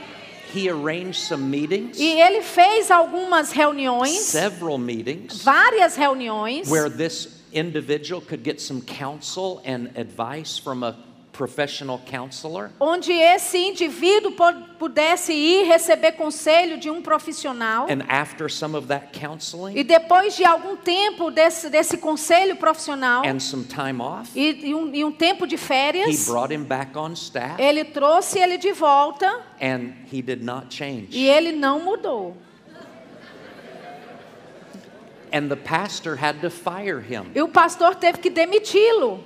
[0.53, 7.39] he arranged some meetings, E ele fez algumas reuniões, several meetings, várias reuniões, where this
[7.53, 10.97] individual could get some counsel and advice from a
[11.39, 12.71] professional counselor.
[12.81, 14.33] onde esse indivíduo
[14.77, 17.87] pudesse ir receber conselho de um profissional.
[17.89, 23.23] And after some of that E counseling depois de algum tempo desse, desse conselho profissional
[23.25, 26.65] and some time off, e, e um, e um tempo de he férias, brought him
[26.65, 31.09] back on staff ele trouxe ele de volta and he did not change.
[31.13, 32.37] e ele não mudou.
[35.33, 39.23] And the pastor had to fire him E o pastor teve que demiti-lo,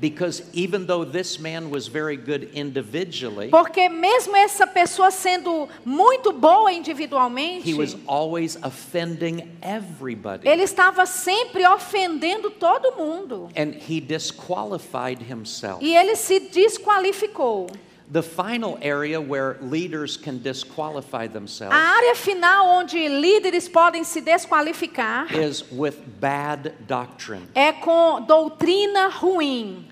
[0.00, 6.32] because even though this man was very good individually, porque mesmo essa pessoa sendo muito
[6.32, 10.48] boa individualmente, he was always offending everybody.
[10.48, 13.48] ele estava sempre ofendendo todo mundo.
[13.56, 15.82] And he disqualified himself.
[15.82, 17.68] E ele se desqualificou.
[18.08, 24.20] The final area where leaders can disqualify A themselves área final onde líderes podem se
[24.20, 27.42] desqualificar is with bad doctrine.
[27.54, 29.88] é com doutrina ruim.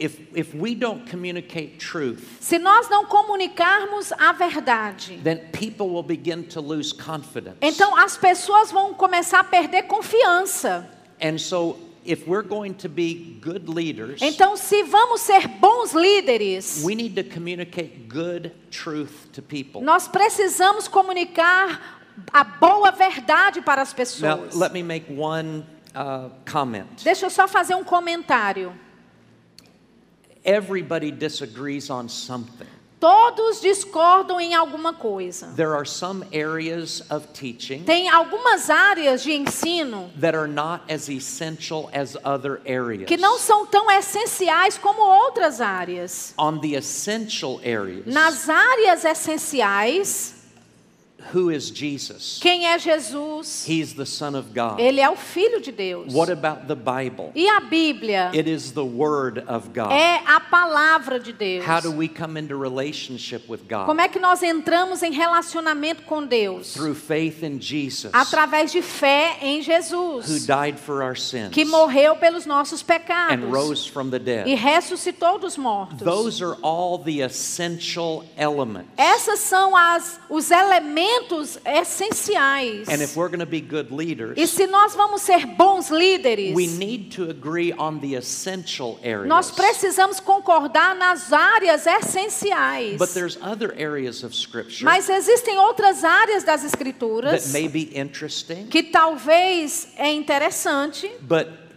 [0.00, 6.04] If, if we don't communicate truth, Se nós não comunicarmos a verdade, then people will
[6.04, 7.56] begin to lose confidence.
[7.60, 10.88] então as pessoas vão começar a perder confiança.
[11.20, 11.76] And so,
[12.10, 17.14] if we're going to be good leaders, Então, se vamos ser bons líderes, we need
[17.14, 19.82] to communicate good truth to people.
[19.82, 21.98] nós precisamos comunicar
[22.32, 23.96] a boa verdade para as Now,
[24.38, 24.54] pessoas.
[24.54, 27.04] let me make one uh, comment.
[27.04, 28.72] Deixa eu só fazer um comentário.
[30.44, 32.66] Everybody disagrees on something.
[33.00, 35.52] Todos discordam em alguma coisa.
[35.54, 41.08] There are some areas of teaching Tem algumas áreas de ensino that are not as
[41.08, 43.06] essential as other areas.
[43.06, 46.34] que não são tão essenciais como outras áreas.
[46.36, 50.34] On the essential areas, Nas áreas essenciais,
[51.34, 52.38] who is Jesus?
[52.40, 53.66] quem é Jesus?
[53.68, 54.78] He's the Son of God.
[54.78, 56.12] Ele é o Filho de Deus.
[56.14, 57.32] What about the Bible?
[57.34, 59.90] E a Bíblia It is the Word of God.
[59.92, 61.64] é a palavra de Deus.
[61.66, 64.00] How do we come into relationship with Como God?
[64.00, 66.72] é que nós entramos em relacionamento com Deus?
[66.72, 71.64] Through faith in Jesus, Através de fé em who Jesus, died for our sins que
[71.64, 74.54] morreu pelos nossos and pecados rose from the e dead.
[74.58, 75.98] ressuscitou dos mortos.
[76.02, 82.88] Those are all the essential elements Essas são as, os elementos elementos essenciais.
[82.88, 86.54] And if we're going to be good leaders, E se nós vamos ser bons líderes,
[86.54, 89.28] we need to agree on the essential areas.
[89.28, 92.98] nós precisamos concordar nas áreas essenciais.
[92.98, 97.90] But there's other areas of scripture Mas existem outras áreas das that escrituras may be
[97.94, 101.67] interesting, que talvez é interessante, but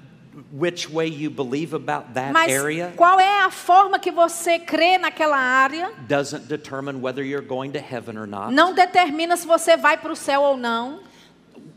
[0.51, 4.97] which way you believe about that mas area qual é a forma que você crê
[4.97, 8.53] naquela área doesn't determine whether you're going to heaven or not.
[8.53, 10.99] não determina se você vai para o céu ou não.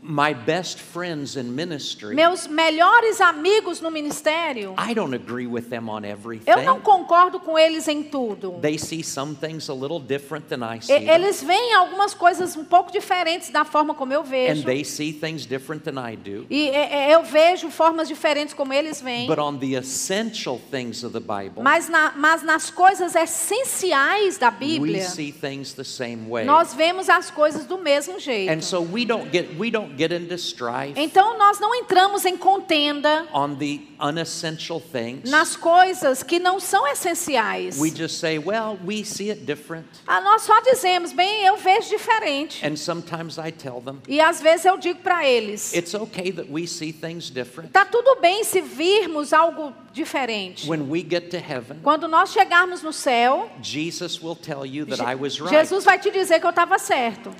[0.07, 5.89] My best friends in ministry, Meus melhores amigos no ministério, I don't agree with them
[5.89, 6.49] on everything.
[6.51, 8.59] eu não concordo com eles em tudo.
[8.61, 10.93] They see some things a little different than I see.
[10.93, 14.63] E- Eles veem algumas coisas um pouco diferentes da forma como eu and vejo.
[14.65, 16.45] they see things different than I do.
[16.51, 16.69] E
[17.11, 19.25] eu vejo formas diferentes como eles veem.
[19.25, 24.49] But on the essential things of the Bible, Mas, na- mas nas coisas essenciais da
[24.49, 26.45] we Bíblia, see things the same way.
[26.45, 28.63] nós vemos as coisas do mesmo And jeito.
[28.65, 33.25] so we don't get we don't get into strife Então nós não entramos em contenda
[33.33, 35.29] on the unessential things.
[35.29, 37.79] nas coisas que não são essenciais.
[37.79, 39.85] We just say, well, we see it different.
[40.07, 42.65] Ah, nós só dizemos, bem, eu vejo diferente.
[42.65, 46.49] And sometimes I tell them, E às vezes eu digo para eles, it's okay that
[46.51, 47.71] we see things different.
[47.71, 50.67] tá tudo bem se virmos algo diferente.
[50.69, 54.97] When we get to heaven, Quando nós chegarmos no céu, Jesus will tell you that
[54.97, 55.55] Je- I was right.
[55.55, 57.31] Jesus vai te dizer que eu estava certo.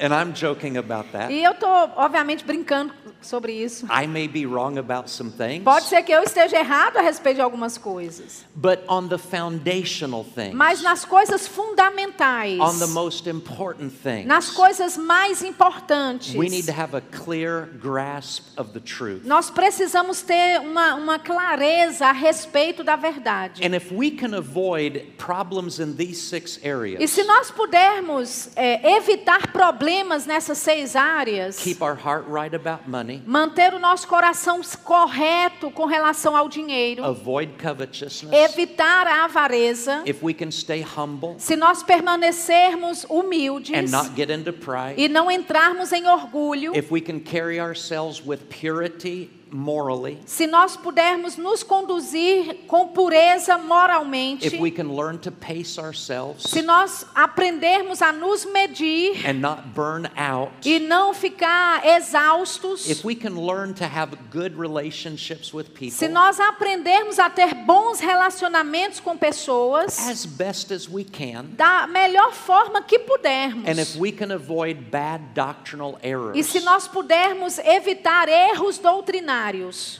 [0.00, 1.32] And I'm joking about that.
[1.32, 1.66] E eu tô,
[1.96, 2.92] obviamente, brincando
[3.22, 3.86] sobre isso.
[3.86, 7.36] I may be wrong about some things, Pode ser que eu esteja errado a respeito
[7.36, 13.28] de algumas coisas, but on the foundational things, mas nas coisas fundamentais, on the most
[13.28, 18.80] important things, nas coisas mais importantes, we need to have a clear grasp of the
[18.80, 19.22] truth.
[19.24, 23.64] nós precisamos ter uma, uma clareza a respeito da verdade.
[23.64, 28.96] And if we can avoid problems in these six E areas, se nós pudermos é,
[28.96, 29.85] evitar problemas
[30.26, 35.86] nessas seis áreas, keep our heart right about money, manter o nosso coração correto com
[35.86, 41.82] relação ao dinheiro, avoid covetousness, evitar a avareza, if we can stay humble se nós
[41.82, 47.20] permanecermos humildes and not get into pride, e não entrarmos em orgulho, if we can
[47.20, 54.70] carry ourselves with purity morally, se nós pudermos nos conduzir com pureza moralmente, if we
[54.70, 60.52] can learn to pace ourselves se nós aprendermos a nos medir and not burn out,
[60.64, 66.08] e não ficar exaustos, if we can learn to have good relationships with se people
[66.08, 72.32] nós aprendermos a ter bons relacionamentos com pessoas, as best as we can, da melhor
[72.32, 73.68] forma que pudermos.
[73.68, 79.35] and if we can avoid bad doctrinal errors, E se nós pudermos evitar erros doutrinários,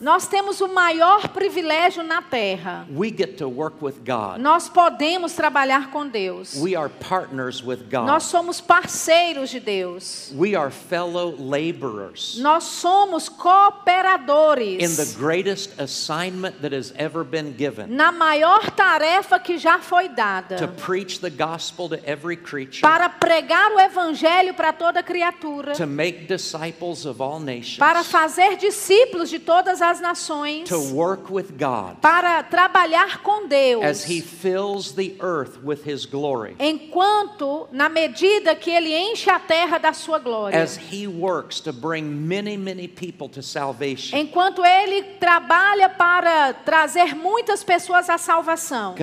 [0.00, 2.86] Nós temos o maior privilégio na terra.
[2.94, 4.38] We get to work with God.
[4.40, 6.54] Nós podemos trabalhar com Deus.
[6.56, 8.06] We are partners with God.
[8.06, 10.32] Nós somos parceiros de Deus.
[10.34, 17.52] We are fellow laborers Nós somos in the cooperadores greatest assignment that has ever been
[17.56, 22.82] given na maior tarefa que já foi to dada preach the gospel to every creature,
[22.82, 26.76] para pregar o evangelho para toda criatura, to make disciples
[27.78, 33.84] para fazer discípulos de todas as nações, to work with God para trabalhar com Deus.
[33.84, 39.38] as He fills the earth with His glory, Enquanto, na medida que Ele enche a
[39.38, 44.64] terra da sua glória, as He works to bring many, many people to salvation, enquanto
[44.64, 48.94] Ele trabalha para trazer muitas pessoas à salvação,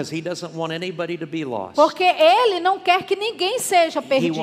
[1.76, 4.40] porque Ele não quer que ninguém seja perdido.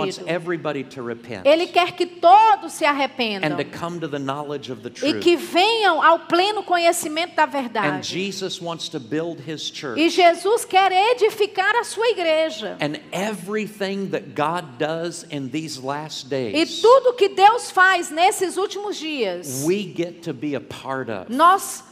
[1.44, 5.20] Ele quer que todos se and arrependam to come to the knowledge of the e
[5.20, 8.02] que venham ao pleno conhecimento da And verdade.
[8.04, 9.98] Jesus wants to build His church.
[9.98, 12.76] E Jesus quer edificar a sua igreja.
[12.80, 18.98] And everything that God does in these last E tudo que Deus faz nesses últimos
[18.98, 21.28] dias, we get to be a part of.
[21.28, 21.89] nós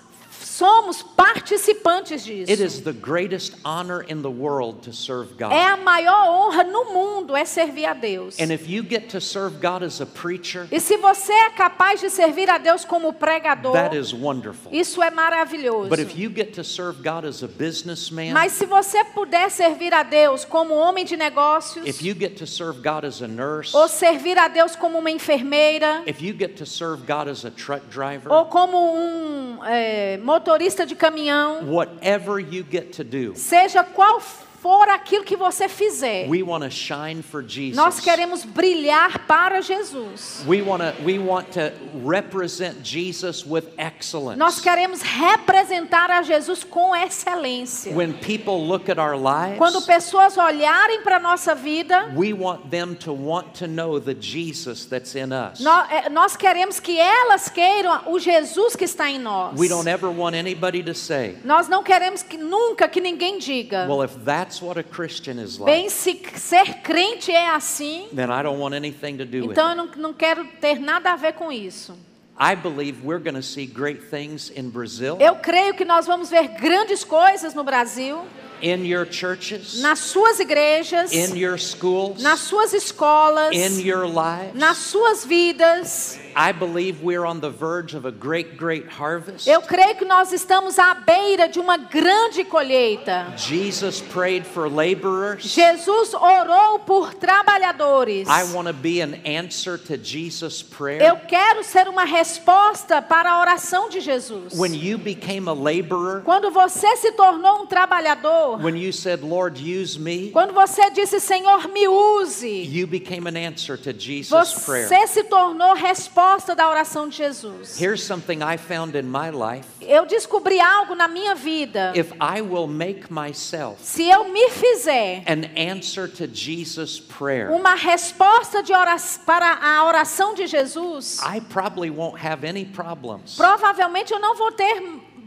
[0.58, 2.50] somos participantes disso.
[2.50, 5.52] It is the greatest honor in the world to serve God.
[5.52, 8.40] É a maior honra no mundo é servir a Deus.
[8.40, 12.00] And if you get to serve God as a preacher, E se você é capaz
[12.00, 14.72] de servir a Deus como pregador, that is wonderful.
[14.72, 15.88] isso é maravilhoso.
[15.88, 19.94] But if you get to serve God as a businessman, Mas se você puder servir
[19.94, 23.76] a Deus como homem de negócios, if you get to serve God as a nurse,
[23.76, 27.50] ou servir a Deus como uma enfermeira, if you get to serve God as a
[27.52, 30.47] truck driver, ou como um é, motorista
[30.86, 34.47] de caminhão, whatever you get to do, seja qual for
[34.88, 37.76] aquilo que você fizer, we want to shine for Jesus.
[37.76, 40.44] nós queremos brilhar para Jesus.
[40.46, 41.72] We want to we want to
[42.04, 44.38] represent Jesus with excellence.
[44.38, 47.94] Nós queremos representar a Jesus com excelência.
[47.94, 52.70] When people look at our lives, Quando pessoas olharem para a nossa vida, we want
[52.70, 55.60] them to want to know the Jesus that's in us.
[55.60, 59.58] nó- é, nós queremos que elas queiram o Jesus que está em nós.
[59.58, 63.86] We don't ever want anybody to say, Nós não queremos que nunca que ninguém diga,
[63.88, 64.16] well, if
[64.48, 68.58] that's what a Christian is bem, like, se ser crente é assim, then I don't
[68.58, 69.96] want anything to do with então eu it.
[69.96, 71.94] não, não quero ter nada a ver com isso.
[72.40, 76.30] I believe we're going to see great things in Brazil, Eu creio que nós vamos
[76.30, 78.24] ver grandes coisas no Brasil,
[78.62, 84.54] in your churches, nas suas igrejas, in your schools, nas suas escolas, in your lives.
[84.54, 86.18] nas suas vidas.
[86.36, 89.48] I believe we're on the verge of a great, great harvest.
[89.48, 93.32] Eu creio que nós estamos à beira de uma grande colheita.
[93.36, 95.42] Jesus prayed for laborers.
[95.42, 98.28] Jesus orou por trabalhadores.
[98.28, 101.02] I want to be an answer to Jesus' prayer.
[101.02, 104.54] Eu quero ser uma resposta para a oração de Jesus.
[104.54, 109.58] When you became a laborer, Quando você se tornou um trabalhador, when you said, Lord,
[109.58, 114.88] use me, quando você disse, Senhor, me use, you became an answer to Jesus' prayer.
[114.88, 117.78] você se tornou resposta da oração de Jesus.
[117.78, 119.66] Here's something I found in my life.
[119.80, 121.92] Eu descobri algo na minha vida.
[121.94, 127.74] If I will make myself Se eu me fizer an answer to Jesus' prayer, uma
[127.74, 134.12] resposta de oração, para a oração de Jesus, I probably won't have any problems provavelmente
[134.12, 134.82] eu não vou ter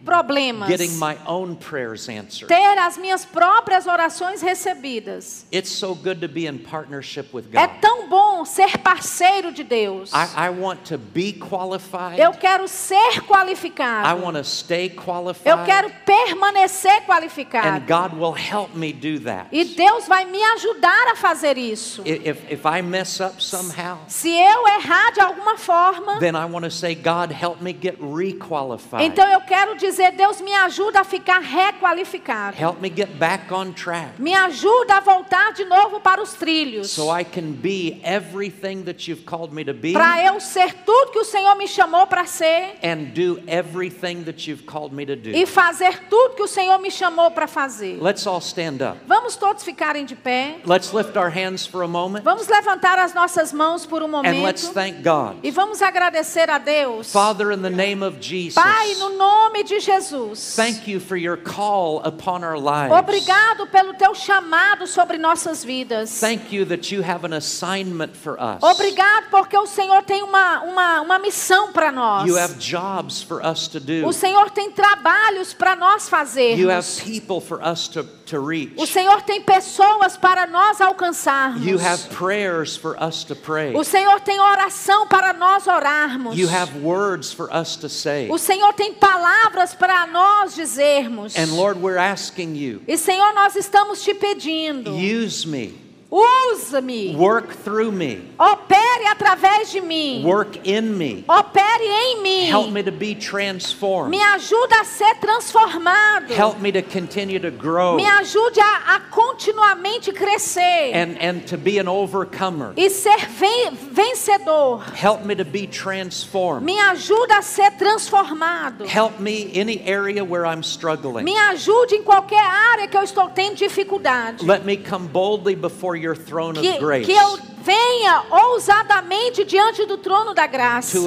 [0.06, 0.68] problemas.
[0.68, 2.48] getting my own prayers answered.
[2.48, 5.46] Ter as minhas próprias orações recebidas.
[5.52, 7.80] It's so good to be in partnership with É God.
[7.82, 10.12] tão bom ser parceiro de Deus.
[10.14, 12.20] I, I want to be qualified.
[12.20, 14.22] Eu quero ser I qualificado.
[14.24, 15.48] want to stay qualified.
[15.60, 17.86] Eu quero permanecer And qualificado.
[17.88, 19.48] God will help me do that.
[19.52, 22.02] E Deus vai me ajudar a fazer isso.
[22.06, 26.46] I- If, if I mess up somehow, Se eu errar de alguma forma, then I
[26.46, 29.04] want to say, God, help me get requalified.
[29.06, 32.56] então eu quero dizer, Deus me ajuda a ficar requalificado.
[32.58, 36.90] Help me get back on track Me ajuda a voltar de novo para os trilhos.
[36.92, 41.12] so I can be everything that you've called me to be Para eu ser tudo
[41.12, 45.16] que o Senhor me chamou para ser and do everything that you've called me to
[45.16, 45.32] do.
[45.32, 47.98] e fazer tudo que o Senhor me chamou para fazer.
[48.02, 48.98] Let's all stand up.
[49.08, 50.58] Vamos todos ficarem de pé.
[50.66, 54.42] Let's lift our hands for a moment Vamos levantar as nossas mãos por um and
[54.44, 55.38] let's momento thank God.
[55.44, 57.12] e vamos agradecer a Deus.
[57.12, 60.56] Father, in the name of Jesus, Pai, no nome de Jesus.
[60.56, 62.94] thank you for your call upon our lives.
[62.94, 66.20] Obrigado pelo teu chamado sobre nossas vidas.
[66.20, 68.62] Thank you that you have an assignment for us.
[68.62, 72.28] Obrigado porque o Senhor tem uma, uma, uma missão para nós.
[72.28, 74.08] You have jobs for us to do.
[74.08, 76.10] O Senhor tem trabalhos para nós
[76.58, 78.74] You have people for us to, to reach.
[78.78, 81.66] O Senhor tem pessoas para nós alcançarmos.
[81.66, 83.76] You have prayers for us to pray.
[83.76, 86.38] O Senhor tem oração para nós orarmos.
[86.38, 88.30] You have words for us to say.
[88.30, 91.36] O Senhor tem palavras para nós dizermos.
[91.38, 94.92] And Lord, we're asking you, E Senhor, nós estamos te pedindo.
[94.92, 95.74] use me,
[96.12, 97.16] Usa-me.
[97.16, 100.24] work through me, Opere através de mim.
[100.24, 102.48] work in me, Opere em mim.
[102.50, 106.34] help me to be transformed, Me ajuda a ser transformado.
[106.34, 110.60] help me to continue to grow Me ajude a, a continuamente crescer.
[110.94, 112.74] and, and to be an overcomer.
[112.76, 114.82] e ser ven- vencedor.
[114.94, 116.66] Help me to be transformed.
[116.66, 118.86] Me ajuda a ser transformado.
[118.86, 121.24] Help me any area where I'm struggling.
[121.24, 124.44] Me ajude em qualquer área que eu estou tendo dificuldade.
[124.46, 127.06] Let me come boldly before your throne of Que, grace.
[127.06, 130.98] que eu venha ousadamente diante do trono da graça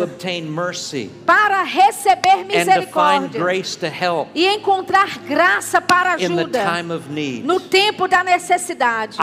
[1.27, 6.43] para receber and to find misericórdia grace to help e encontrar graça para in the
[6.43, 7.45] ajuda time of need.
[7.45, 9.17] no tempo da necessidade.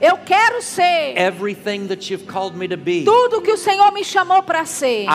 [0.00, 3.04] Eu quero ser everything that you've called me to be.
[3.04, 5.06] tudo que o Senhor me chamou para ser.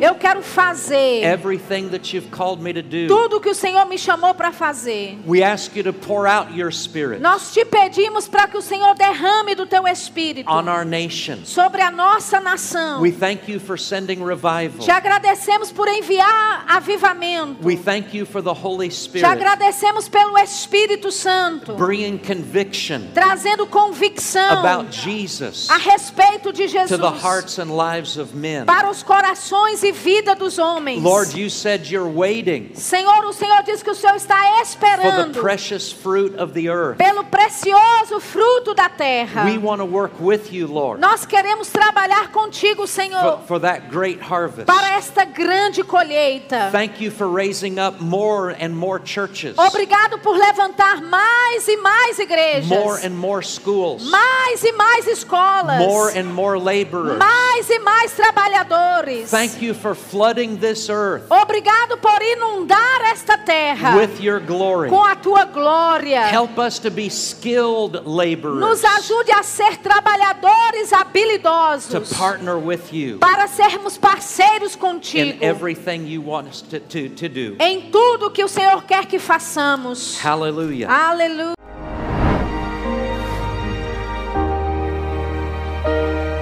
[0.00, 3.06] Eu quero fazer everything that you've called me to do.
[3.08, 5.18] tudo que o Senhor me chamou para fazer.
[5.26, 8.94] We ask you to pour out your spirit Nós te pedimos para que o Senhor
[8.94, 11.44] derrame do teu espírito Espírito on our nation.
[11.44, 13.00] sobre a nossa nação.
[13.00, 14.84] We thank you for sending revival.
[14.84, 17.62] Te agradecemos por enviar avivamento.
[17.62, 23.66] We thank you for the Holy Te Spirit agradecemos pelo Espírito Santo, bringing conviction trazendo
[23.66, 28.66] convicção about Jesus a respeito de to Jesus the hearts and lives of men.
[28.66, 31.02] para os corações e vida dos homens.
[31.02, 34.62] Lord, you said you're waiting Senhor, o Senhor diz que o Senhor está for the
[34.62, 36.98] esperando precious fruit of the earth.
[36.98, 39.44] pelo precioso fruto da terra.
[39.44, 40.15] We want to work
[40.52, 44.66] you, Lord, Nós queremos trabalhar contigo, for, Senhor, for that great harvest.
[44.66, 46.70] para esta grande colheita.
[46.72, 52.18] Thank you for raising up more and more churches, Obrigado por levantar mais e mais
[52.18, 57.18] igrejas, more and more schools, mais e mais escolas, more and more laborers.
[57.18, 59.30] mais e mais trabalhadores.
[59.30, 64.88] Thank you for flooding this earth Obrigado por inundar esta terra with your glory.
[64.88, 66.26] com a tua glória.
[66.26, 72.92] Help us to be skilled laborers Nos ajude a ser trabalhadores to habilidosos partner with
[72.92, 77.56] you para sermos parceiros in contigo everything you want us to, to, to do.
[77.58, 80.18] em tudo que o Senhor quer que façamos.
[80.20, 80.88] Hallelujah.
[80.88, 81.55] Aleluia.